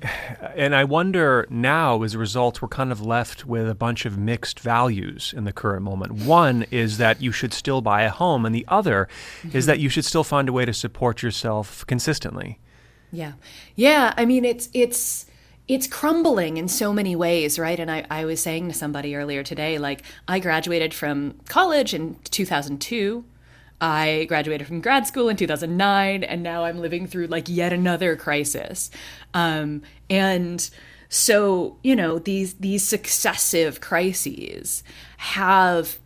[0.55, 4.19] and I wonder now as a result we're kind of left with a bunch of
[4.19, 6.13] mixed values in the current moment.
[6.13, 9.09] One is that you should still buy a home and the other
[9.53, 9.83] is that mm-hmm.
[9.83, 12.59] you should still find a way to support yourself consistently.
[13.13, 13.33] Yeah.
[13.75, 14.15] Yeah.
[14.17, 15.27] I mean, it's, it's,
[15.71, 17.79] it's crumbling in so many ways, right?
[17.79, 22.17] And I, I was saying to somebody earlier today, like, I graduated from college in
[22.25, 23.25] 2002.
[23.81, 28.17] I graduated from grad school in 2009, and now I'm living through like yet another
[28.17, 28.91] crisis.
[29.33, 30.69] Um, and
[31.09, 34.83] so, you know, these these successive crises
[35.19, 36.01] have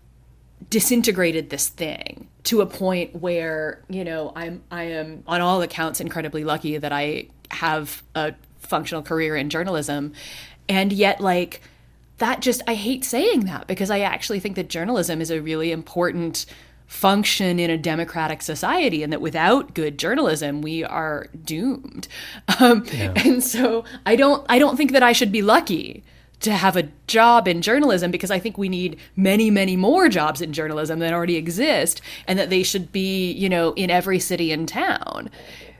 [0.68, 6.00] disintegrated this thing to a point where you know i'm i am on all accounts
[6.00, 8.34] incredibly lucky that i have a
[8.66, 10.12] functional career in journalism
[10.68, 11.60] and yet like
[12.18, 15.72] that just i hate saying that because i actually think that journalism is a really
[15.72, 16.46] important
[16.86, 22.08] function in a democratic society and that without good journalism we are doomed
[22.60, 26.04] um, and so i don't i don't think that i should be lucky
[26.44, 30.42] to have a job in journalism because I think we need many, many more jobs
[30.42, 34.52] in journalism that already exist and that they should be, you know, in every city
[34.52, 35.30] and town.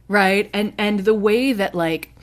[0.08, 0.48] Right.
[0.54, 2.13] And and the way that like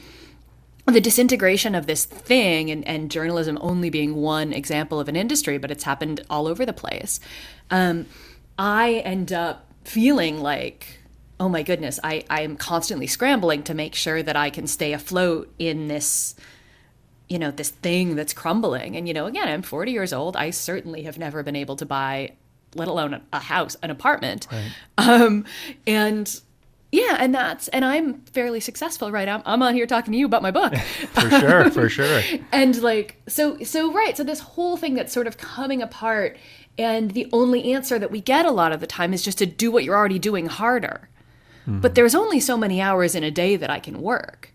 [0.88, 5.58] the disintegration of this thing and, and journalism only being one example of an industry,
[5.58, 7.20] but it's happened all over the place.
[7.70, 8.08] Um,
[8.58, 11.00] I end up feeling like,
[11.40, 14.94] oh my goodness, I, I am constantly scrambling to make sure that I can stay
[14.94, 16.36] afloat in this
[17.28, 18.98] you know this thing that's crumbling.
[18.98, 20.36] And you know again i'm 40 years old.
[20.36, 22.34] I certainly have never been able to buy
[22.76, 24.48] let alone a, a house an apartment.
[24.98, 25.46] Um
[25.88, 26.42] and
[26.92, 29.28] yeah and that's and i'm fairly successful right?
[29.28, 30.76] I'm, I'm on here talking to you about my book.
[31.14, 32.22] For sure, for sure.
[32.52, 36.38] and like so so right so this whole thing that's sort of coming apart
[36.78, 39.46] and the only answer that we get a lot of the time is just to
[39.46, 41.10] do what you're already doing harder.
[41.68, 41.82] Mm-hmm.
[41.82, 44.54] But there's only so many hours in a day that i can work.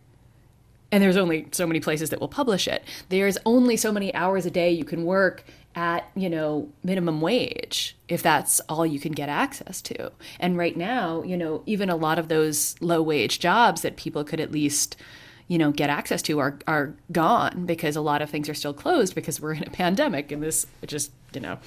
[0.91, 2.83] And there's only so many places that will publish it.
[3.09, 5.45] There's only so many hours a day you can work
[5.77, 10.11] at you know minimum wage if that's all you can get access to.
[10.41, 14.25] And right now you know even a lot of those low wage jobs that people
[14.25, 14.97] could at least
[15.49, 18.75] you know get access to are are gone because a lot of things are still
[18.75, 21.59] closed because we're in a pandemic and this just you know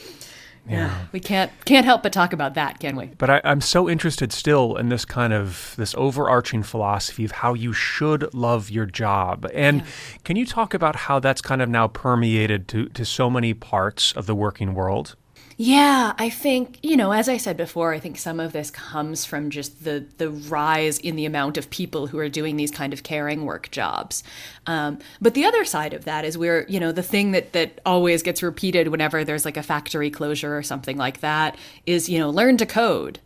[0.70, 3.90] yeah we can't can't help but talk about that can we But I, I'm so
[3.90, 8.86] interested still in this kind of this overarching philosophy of how you should love your
[8.86, 9.50] job.
[9.54, 9.84] And
[10.24, 14.12] can you talk about how that's kind of now permeated to, to so many parts
[14.14, 15.16] of the working world?
[15.62, 19.26] Yeah, I think, you know, as I said before, I think some of this comes
[19.26, 22.94] from just the the rise in the amount of people who are doing these kind
[22.94, 24.24] of caring work jobs.
[24.68, 27.82] Um, but the other side of that is where, you know, the thing that that
[27.86, 32.20] always gets repeated whenever there's like a factory closure or something like that is, you
[32.20, 33.20] know, learn to code.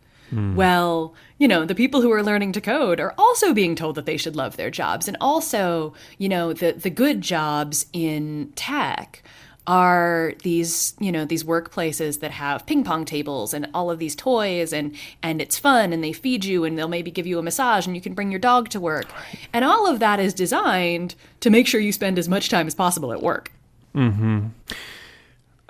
[0.56, 4.06] Well, you know, the people who are learning to code are also being told that
[4.06, 5.06] they should love their jobs.
[5.06, 9.22] And also, you know, the, the good jobs in tech
[9.66, 14.14] are these you know these workplaces that have ping pong tables and all of these
[14.14, 17.42] toys and and it's fun and they feed you and they'll maybe give you a
[17.42, 19.06] massage and you can bring your dog to work.
[19.52, 22.74] And all of that is designed to make sure you spend as much time as
[22.74, 23.50] possible at work.
[23.94, 24.48] Mm-hmm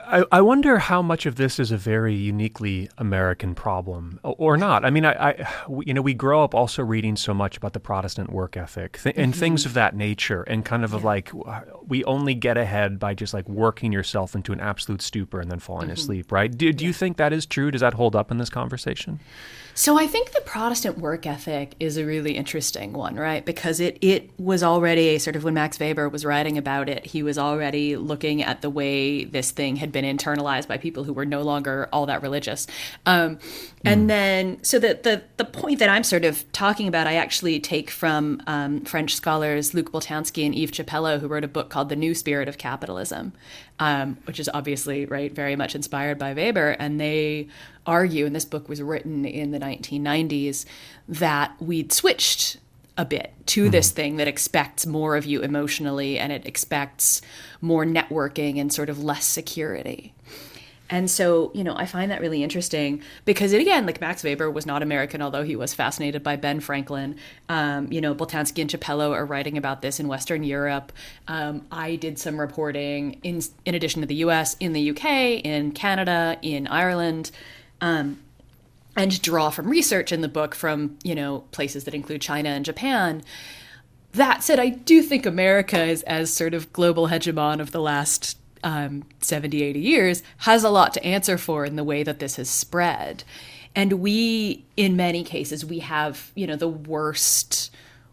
[0.06, 4.84] I, I wonder how much of this is a very uniquely American problem or not.
[4.84, 5.46] I mean, I, I
[5.84, 9.16] you know, we grow up also reading so much about the Protestant work ethic th-
[9.16, 9.40] and mm-hmm.
[9.40, 10.98] things of that nature, and kind of yeah.
[10.98, 11.30] like
[11.86, 15.58] we only get ahead by just like working yourself into an absolute stupor and then
[15.58, 15.92] falling mm-hmm.
[15.92, 16.56] asleep, right?
[16.56, 16.88] Do, do yeah.
[16.88, 17.70] you think that is true?
[17.70, 19.20] Does that hold up in this conversation?
[19.76, 23.44] So I think the Protestant work ethic is a really interesting one, right?
[23.44, 27.24] Because it it was already sort of when Max Weber was writing about it, he
[27.24, 31.26] was already looking at the way this thing had been internalized by people who were
[31.26, 32.68] no longer all that religious.
[33.04, 33.40] Um,
[33.84, 34.06] and hmm.
[34.06, 37.90] then, so the, the the point that I'm sort of talking about, I actually take
[37.90, 41.96] from um, French scholars Luc Boltanski and Eve Chiapello, who wrote a book called The
[41.96, 43.32] New Spirit of Capitalism,
[43.78, 47.48] um, which is obviously right very much inspired by Weber, and they
[47.86, 50.64] argue, and this book was written in the 1990s,
[51.08, 52.58] that we'd switched
[52.96, 53.70] a bit to mm-hmm.
[53.70, 57.20] this thing that expects more of you emotionally and it expects
[57.60, 60.14] more networking and sort of less security.
[60.90, 64.50] And so, you know, I find that really interesting because, it, again, like Max Weber
[64.50, 67.16] was not American, although he was fascinated by Ben Franklin.
[67.48, 70.92] Um, you know, Boltanski and Chiapello are writing about this in Western Europe.
[71.26, 75.04] Um, I did some reporting in, in addition to the US, in the UK,
[75.44, 77.30] in Canada, in Ireland
[77.80, 78.18] um,
[78.96, 82.64] and draw from research in the book from you know places that include China and
[82.64, 83.22] Japan.
[84.12, 88.38] That said, I do think America is as sort of global hegemon of the last
[88.64, 92.36] um, 70, 80 years has a lot to answer for in the way that this
[92.36, 93.22] has spread.
[93.76, 97.70] And we, in many cases, we have, you know, the worst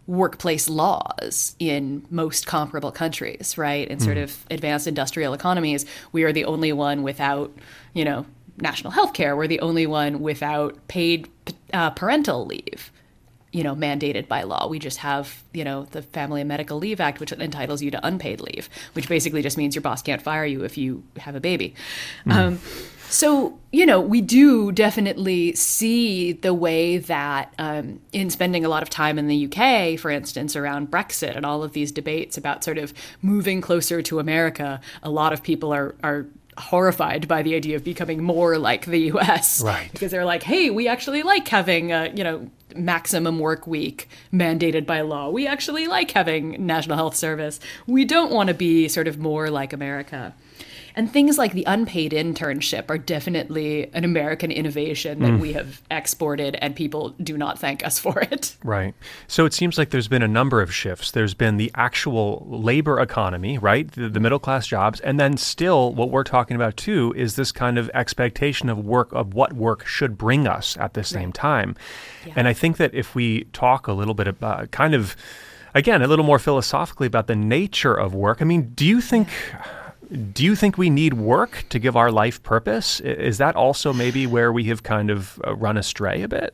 [0.07, 3.87] workplace laws in most comparable countries, right?
[3.87, 4.23] In sort mm.
[4.23, 7.51] of advanced industrial economies, we are the only one without,
[7.93, 8.25] you know,
[8.57, 9.35] national health care.
[9.35, 11.29] We're the only one without paid
[11.73, 12.91] uh, parental leave,
[13.51, 14.67] you know, mandated by law.
[14.67, 18.05] We just have, you know, the Family and Medical Leave Act, which entitles you to
[18.05, 21.41] unpaid leave, which basically just means your boss can't fire you if you have a
[21.41, 21.75] baby.
[22.25, 22.33] Mm.
[22.33, 22.59] Um,
[23.11, 28.83] so, you know, we do definitely see the way that um, in spending a lot
[28.83, 32.63] of time in the UK, for instance, around Brexit and all of these debates about
[32.63, 36.25] sort of moving closer to America, a lot of people are, are
[36.61, 39.61] horrified by the idea of becoming more like the US.
[39.61, 39.91] Right.
[39.91, 44.85] Because they're like, hey, we actually like having a, you know, maximum work week mandated
[44.85, 45.29] by law.
[45.29, 47.59] We actually like having National Health Service.
[47.87, 50.33] We don't want to be sort of more like America.
[50.95, 55.39] And things like the unpaid internship are definitely an American innovation that mm.
[55.39, 58.57] we have exported, and people do not thank us for it.
[58.63, 58.93] Right.
[59.27, 61.11] So it seems like there's been a number of shifts.
[61.11, 63.89] There's been the actual labor economy, right?
[63.91, 64.99] The, the middle class jobs.
[65.01, 69.11] And then still, what we're talking about too is this kind of expectation of work,
[69.13, 71.33] of what work should bring us at the same right.
[71.33, 71.75] time.
[72.25, 72.33] Yeah.
[72.35, 75.15] And I think that if we talk a little bit about kind of,
[75.73, 79.29] again, a little more philosophically about the nature of work, I mean, do you think.
[79.53, 79.65] Yeah
[80.11, 82.99] do you think we need work to give our life purpose?
[82.99, 86.53] Is that also maybe where we have kind of uh, run astray a bit?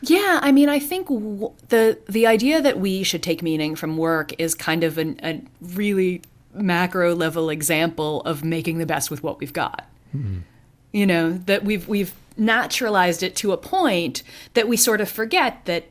[0.00, 3.96] Yeah, I mean, I think w- the the idea that we should take meaning from
[3.96, 6.22] work is kind of an, a really
[6.54, 9.86] macro level example of making the best with what we've got.
[10.16, 10.38] Mm-hmm.
[10.92, 14.22] You know that we've we've naturalized it to a point
[14.54, 15.84] that we sort of forget that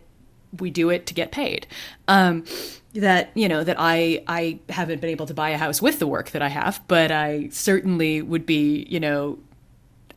[0.60, 1.68] we do it to get paid.
[2.08, 2.46] Um,
[2.94, 6.08] that you know that I I haven't been able to buy a house with the
[6.08, 9.40] work that I have, but I certainly would be you know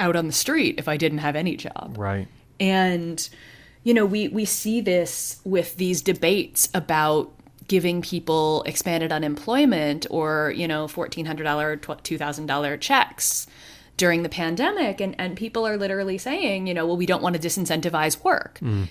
[0.01, 1.97] out on the street if I didn't have any job.
[1.97, 2.29] Right.
[2.59, 3.29] And
[3.85, 7.31] you know we we see this with these debates about
[7.69, 13.47] giving people expanded unemployment or you know $1400 $2000 checks
[13.97, 17.41] during the pandemic and and people are literally saying you know well we don't want
[17.41, 18.87] to disincentivize work mm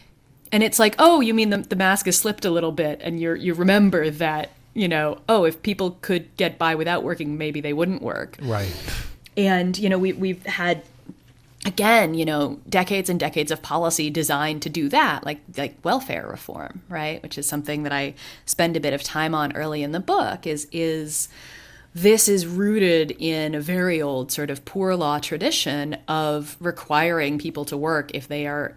[0.53, 3.19] and it's like oh you mean the, the mask has slipped a little bit and
[3.19, 7.59] you you remember that you know oh if people could get by without working maybe
[7.59, 8.37] they wouldn't work.
[8.41, 8.73] Right.
[9.35, 10.83] And you know we, we've had
[11.65, 16.27] again you know decades and decades of policy designed to do that like like welfare
[16.27, 17.21] reform right?
[17.23, 18.13] Which is something that i
[18.45, 21.29] spend a bit of time on early in the book is is
[21.95, 27.65] this is rooted in a very old sort of poor law tradition of requiring people
[27.65, 28.75] to work if they are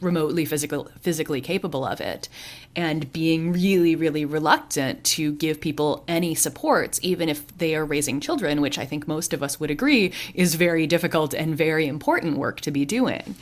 [0.00, 2.28] remotely physical physically capable of it.
[2.76, 8.20] And being really really reluctant to give people any supports even if they are raising
[8.20, 12.38] children which i think most of us would agree is very difficult and very important
[12.38, 13.34] work to be doing.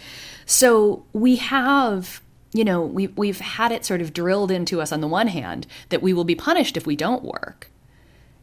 [0.46, 2.20] So we have
[2.52, 5.66] you know we we've had it sort of drilled into us on the one hand
[5.90, 7.70] that we will be punished if we don't work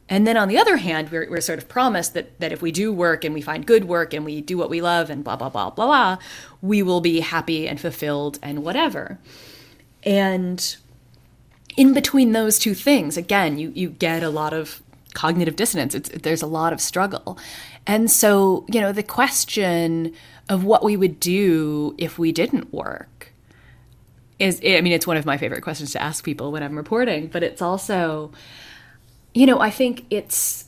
[0.08, 2.72] And then on the other hand, we're, we're sort of promised that, that if we
[2.72, 5.36] do work and we find good work and we do what we love and blah,
[5.36, 6.18] blah, blah, blah, blah,
[6.62, 9.18] we will be happy and fulfilled and whatever.
[10.04, 10.76] And
[11.76, 14.84] in between those two things, again, you, you get a lot of
[15.16, 15.96] cognitive dissonance.
[15.96, 17.40] It's, there's a lot of struggle.
[17.88, 20.14] And so, you know, the question
[20.50, 23.32] of what we would do if we didn't work
[24.38, 27.28] is, I mean, it's one of my favorite questions to ask people when I'm reporting,
[27.28, 28.32] but it's also,
[29.36, 30.66] you know, I think it's,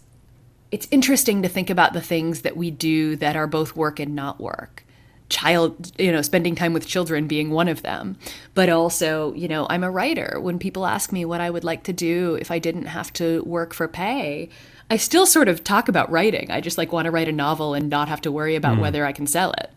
[0.71, 4.13] it's interesting to think about the things that we do that are both work and
[4.13, 4.83] not work.
[5.29, 8.17] Child you know spending time with children being one of them.
[8.53, 10.39] But also you know i'm a writer.
[10.39, 13.43] When people ask me what i would like to do if i didn't have to
[13.43, 14.47] work for pay
[14.89, 16.49] i still sort of talk about writing.
[16.49, 18.81] I just like want to write a novel and not have to worry about mm.
[18.81, 19.69] whether i can sell it.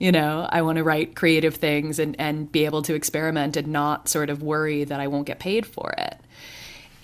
[0.00, 3.68] You know i want to write creative things and and be able to experiment and
[3.68, 6.16] not sort of worry that i won't get paid for it.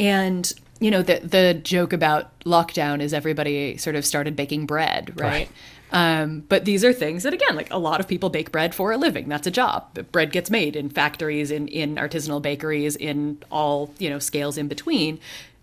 [0.01, 0.53] And
[0.85, 5.29] you know the the joke about lockdown is everybody sort of started baking bread right.
[5.29, 5.51] right.
[5.93, 8.91] Um, but these are things that, again, like a lot of people bake bread for
[8.91, 9.29] a living.
[9.29, 9.97] That's a job.
[10.11, 14.67] Bread gets made in factories, in, in artisanal bakeries, in all, you know, scales in
[14.67, 15.21] between.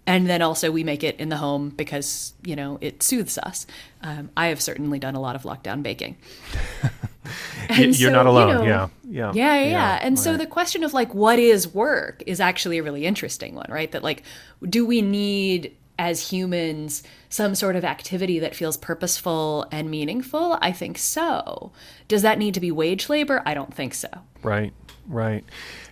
[0.07, 3.67] And then also we make it in the home because, you know, it soothes us.
[4.01, 6.15] Um, I have certainly done a lot of lockdown baking.
[7.75, 8.47] You're so, not alone.
[8.47, 8.87] You know, yeah.
[9.03, 9.31] Yeah.
[9.33, 9.55] Yeah.
[9.55, 9.69] Yeah.
[9.69, 9.99] yeah.
[10.01, 10.23] And right.
[10.23, 13.91] so the question of like, what is work is actually a really interesting one, right?
[13.91, 14.23] That like,
[14.67, 20.57] do we need as humans some sort of activity that feels purposeful and meaningful?
[20.61, 21.71] I think so.
[22.07, 23.43] Does that need to be wage labor?
[23.45, 24.09] I don't think so.
[24.41, 24.73] Right.
[25.07, 25.43] Right.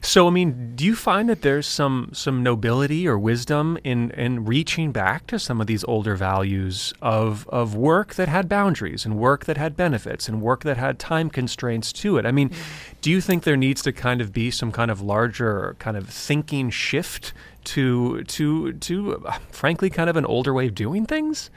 [0.01, 4.45] So I mean, do you find that there's some some nobility or wisdom in in
[4.45, 9.17] reaching back to some of these older values of of work that had boundaries and
[9.17, 12.25] work that had benefits and work that had time constraints to it?
[12.25, 12.95] I mean, mm-hmm.
[13.01, 16.07] do you think there needs to kind of be some kind of larger kind of
[16.07, 17.33] thinking shift
[17.65, 21.49] to to to frankly kind of an older way of doing things?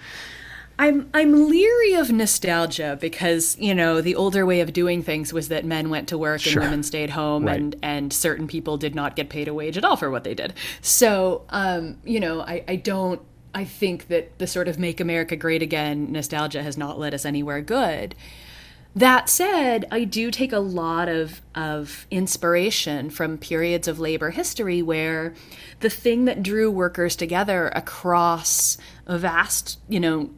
[0.78, 5.48] I'm I'm leery of nostalgia because you know the older way of doing things was
[5.48, 6.62] that men went to work sure.
[6.62, 7.56] and women stayed home right.
[7.56, 10.34] and and certain people did not get paid a wage at all for what they
[10.34, 10.54] did.
[10.80, 13.20] So um, you know I, I don't
[13.54, 17.24] I think that the sort of make America great again nostalgia has not led us
[17.24, 18.14] anywhere good.
[18.94, 24.82] That said, I do take a lot of, of inspiration from periods of labor history
[24.82, 25.32] where
[25.80, 30.30] the thing that drew workers together across a vast, you know,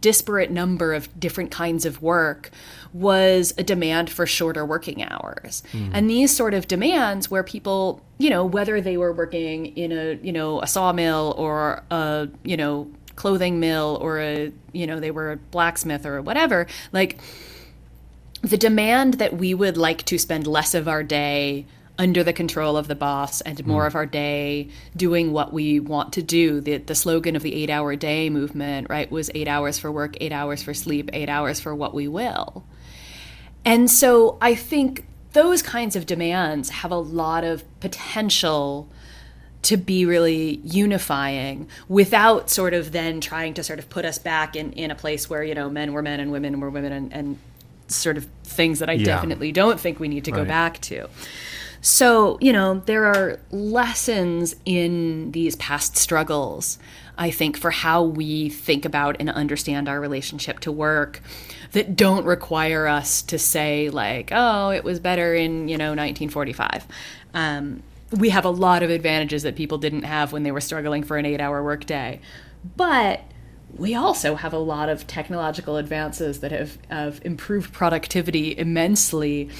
[0.00, 2.50] disparate number of different kinds of work
[2.92, 5.62] was a demand for shorter working hours.
[5.72, 5.90] Mm.
[5.92, 10.14] And these sort of demands where people, you know, whether they were working in a,
[10.22, 15.10] you know, a sawmill or a, you know, clothing mill or a, you know, they
[15.10, 17.18] were a blacksmith or whatever, like
[18.42, 21.66] the demand that we would like to spend less of our day
[21.98, 23.86] under the control of the boss and more mm.
[23.86, 26.60] of our day doing what we want to do.
[26.60, 30.16] The, the slogan of the eight hour day movement, right, was eight hours for work,
[30.20, 32.64] eight hours for sleep, eight hours for what we will.
[33.64, 38.88] And so I think those kinds of demands have a lot of potential
[39.62, 44.54] to be really unifying without sort of then trying to sort of put us back
[44.54, 47.12] in, in a place where, you know, men were men and women were women and,
[47.12, 47.38] and
[47.88, 49.06] sort of things that I yeah.
[49.06, 50.38] definitely don't think we need to right.
[50.38, 51.08] go back to.
[51.86, 56.80] So, you know, there are lessons in these past struggles,
[57.16, 61.22] I think, for how we think about and understand our relationship to work
[61.70, 66.88] that don't require us to say, like, oh, it was better in, you know, 1945.
[67.34, 71.04] Um, we have a lot of advantages that people didn't have when they were struggling
[71.04, 72.20] for an eight hour workday.
[72.76, 73.20] But
[73.76, 79.50] we also have a lot of technological advances that have, have improved productivity immensely.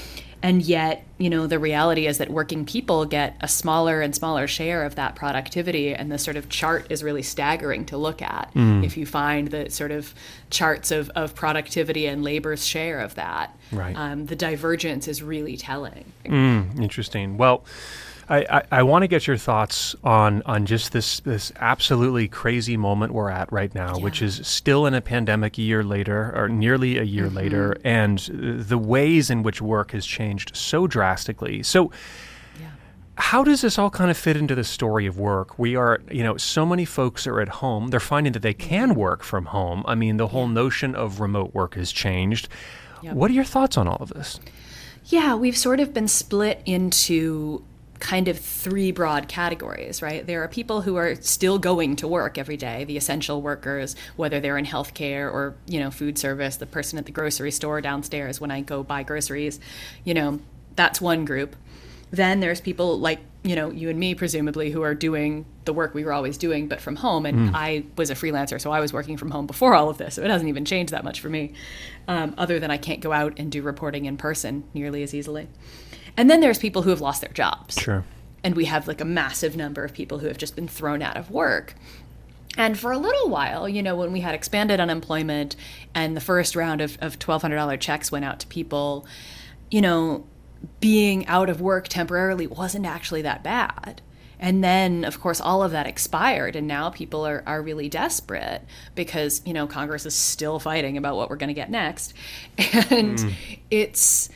[0.43, 4.47] And yet, you know, the reality is that working people get a smaller and smaller
[4.47, 5.93] share of that productivity.
[5.95, 8.85] And the sort of chart is really staggering to look at mm.
[8.85, 10.13] if you find the sort of
[10.49, 13.57] charts of, of productivity and labor's share of that.
[13.71, 13.95] Right.
[13.95, 16.11] Um, the divergence is really telling.
[16.25, 17.37] Mm, interesting.
[17.37, 17.63] Well,
[18.29, 22.75] I, I, I want to get your thoughts on on just this this absolutely crazy
[22.75, 24.03] moment we're at right now, yeah.
[24.03, 27.37] which is still in a pandemic a year later, or nearly a year mm-hmm.
[27.37, 31.63] later, and the ways in which work has changed so drastically.
[31.63, 31.91] So.
[33.19, 35.57] How does this all kind of fit into the story of work?
[35.57, 37.87] We are, you know, so many folks are at home.
[37.87, 38.99] They're finding that they can mm-hmm.
[38.99, 39.83] work from home.
[39.87, 42.47] I mean, the whole notion of remote work has changed.
[43.01, 43.15] Yep.
[43.15, 44.39] What are your thoughts on all of this?
[45.05, 47.63] Yeah, we've sort of been split into
[47.99, 50.25] kind of three broad categories, right?
[50.25, 54.39] There are people who are still going to work every day, the essential workers, whether
[54.39, 58.39] they're in healthcare or, you know, food service, the person at the grocery store downstairs
[58.39, 59.59] when I go buy groceries,
[60.03, 60.39] you know,
[60.75, 61.55] that's one group.
[62.11, 65.93] then there's people like you know you and me presumably who are doing the work
[65.93, 67.51] we were always doing but from home and mm.
[67.53, 70.23] i was a freelancer so i was working from home before all of this so
[70.23, 71.53] it hasn't even changed that much for me
[72.07, 75.47] um, other than i can't go out and do reporting in person nearly as easily
[76.17, 78.03] and then there's people who have lost their jobs sure
[78.43, 81.17] and we have like a massive number of people who have just been thrown out
[81.17, 81.75] of work
[82.57, 85.55] and for a little while, you know, when we had expanded unemployment
[85.93, 89.05] and the first round of, of $1,200 checks went out to people,
[89.69, 90.25] you know,
[90.79, 94.01] being out of work temporarily wasn't actually that bad.
[94.39, 98.63] And then, of course, all of that expired, and now people are, are really desperate
[98.93, 102.13] because, you know, Congress is still fighting about what we're going to get next.
[102.57, 103.33] And mm.
[103.71, 104.29] it's,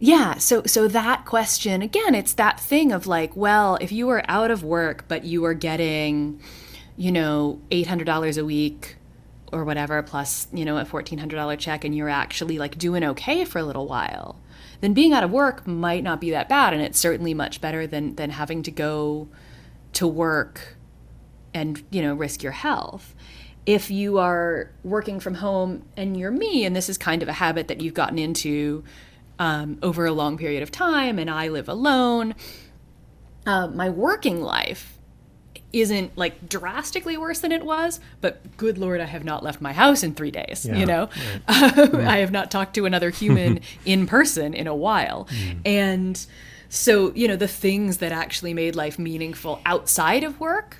[0.00, 4.24] yeah, so so that question again, it's that thing of like, well, if you were
[4.26, 6.40] out of work but you were getting,
[6.96, 8.96] you know, eight hundred dollars a week
[9.52, 13.04] or whatever, plus, you know, a fourteen hundred dollar check and you're actually like doing
[13.04, 14.40] okay for a little while
[14.80, 17.86] then being out of work might not be that bad and it's certainly much better
[17.86, 19.28] than than having to go
[19.92, 20.76] to work
[21.52, 23.14] and you know risk your health.
[23.66, 27.34] If you are working from home and you're me and this is kind of a
[27.34, 28.82] habit that you've gotten into
[29.40, 32.36] um, over a long period of time and i live alone
[33.46, 34.98] uh, my working life
[35.72, 39.72] isn't like drastically worse than it was, but good lord, I have not left my
[39.72, 40.66] house in three days.
[40.66, 41.08] Yeah, you know,
[41.48, 41.94] right.
[41.94, 45.60] I have not talked to another human in person in a while, mm.
[45.64, 46.26] and
[46.68, 50.78] so you know the things that actually made life meaningful outside of work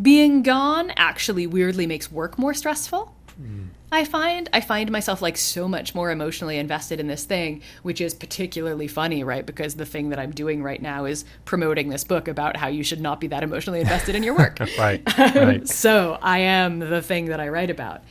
[0.00, 3.14] being gone actually weirdly makes work more stressful.
[3.40, 3.68] Mm.
[3.92, 8.00] I find I find myself like so much more emotionally invested in this thing, which
[8.00, 9.44] is particularly funny, right?
[9.44, 12.82] Because the thing that I'm doing right now is promoting this book about how you
[12.82, 14.58] should not be that emotionally invested in your work.
[14.78, 15.02] right.
[15.22, 15.68] Um, right.
[15.68, 18.02] so I am the thing that I write about.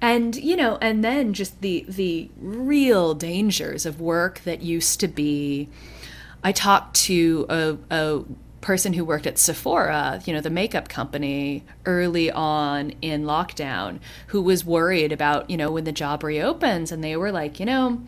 [0.00, 5.08] And you know, and then just the the real dangers of work that used to
[5.08, 5.68] be
[6.44, 8.22] I talked to a, a
[8.60, 14.42] person who worked at Sephora, you know, the makeup company early on in lockdown, who
[14.42, 16.90] was worried about, you know, when the job reopens.
[16.90, 18.02] And they were like, you know,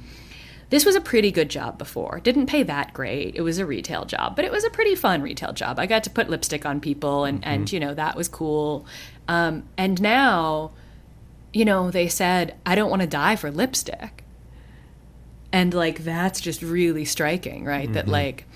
[0.70, 2.20] this was a pretty good job before.
[2.20, 3.34] Didn't pay that great.
[3.34, 5.78] It was a retail job, but it was a pretty fun retail job.
[5.78, 7.51] I got to put lipstick on people and, mm-hmm.
[7.51, 8.86] and you know, that was cool.
[9.28, 10.72] Um, and now,
[11.53, 14.24] you know, they said, I don't want to die for lipstick.
[15.53, 17.84] And like, that's just really striking, right?
[17.84, 17.94] Mm-hmm.
[17.94, 18.46] That like,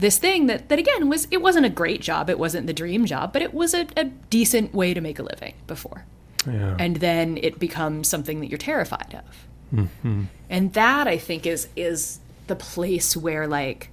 [0.00, 3.06] this thing that that again was it wasn't a great job, it wasn't the dream
[3.06, 6.04] job, but it was a, a decent way to make a living before.
[6.46, 6.76] Yeah.
[6.78, 9.46] And then it becomes something that you're terrified of.
[9.78, 10.24] Mm-hmm.
[10.48, 13.90] And that I think is is the place where like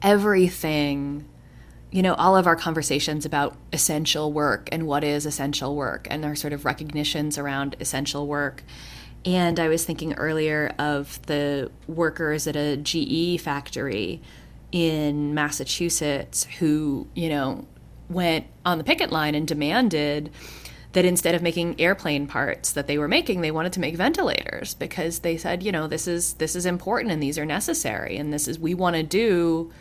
[0.00, 1.28] everything
[1.90, 6.24] you know all of our conversations about essential work and what is essential work and
[6.24, 8.64] our sort of recognitions around essential work
[9.24, 14.20] and i was thinking earlier of the workers at a ge factory
[14.72, 17.66] in Massachusetts who, you know,
[18.08, 20.30] went on the picket line and demanded
[20.92, 24.74] that instead of making airplane parts that they were making they wanted to make ventilators
[24.74, 28.32] because they said you know this is this is important and these are necessary and
[28.32, 29.72] this is we want to do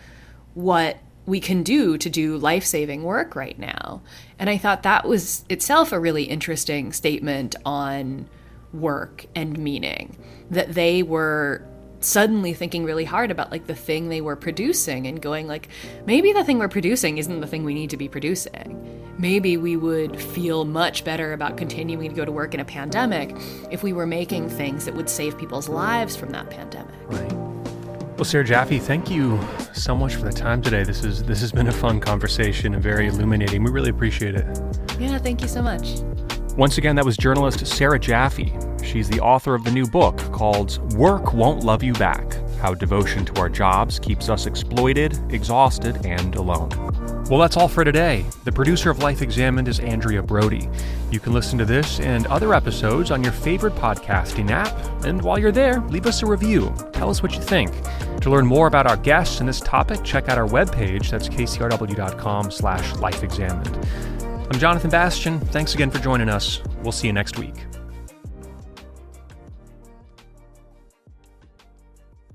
[0.54, 4.02] what we can do to do life-saving work right now.
[4.40, 8.28] And i thought that was itself a really interesting statement on
[8.74, 10.18] work and meaning
[10.50, 11.66] that they were
[12.02, 15.70] suddenly thinking really hard about like the thing they were producing and going like
[16.06, 18.88] maybe the thing we're producing isn't the thing we need to be producing.
[19.18, 23.36] Maybe we would feel much better about continuing to go to work in a pandemic
[23.70, 26.96] if we were making things that would save people's lives from that pandemic.
[27.06, 27.34] Right.
[28.18, 29.40] Well sarah jaffe thank you
[29.74, 30.84] so much for the time today.
[30.84, 33.64] This is this has been a fun conversation and very illuminating.
[33.64, 34.46] We really appreciate it.
[35.00, 36.02] Yeah thank you so much
[36.62, 38.54] once again, that was journalist Sarah Jaffe.
[38.84, 43.26] She's the author of the new book called Work Won't Love You Back How Devotion
[43.26, 46.70] to Our Jobs Keeps Us Exploited, Exhausted, and Alone.
[47.32, 48.26] Well, that's all for today.
[48.44, 50.70] The producer of Life Examined is Andrea Brody.
[51.10, 55.04] You can listen to this and other episodes on your favorite podcasting app.
[55.04, 56.72] And while you're there, leave us a review.
[56.94, 57.72] Tell us what you think.
[58.22, 61.10] To learn more about our guests and this topic, check out our webpage.
[61.10, 64.21] That's kcrw.com slash lifeexamined.
[64.52, 65.40] I'm Jonathan Bastian.
[65.40, 66.60] Thanks again for joining us.
[66.84, 67.56] We'll see you next week.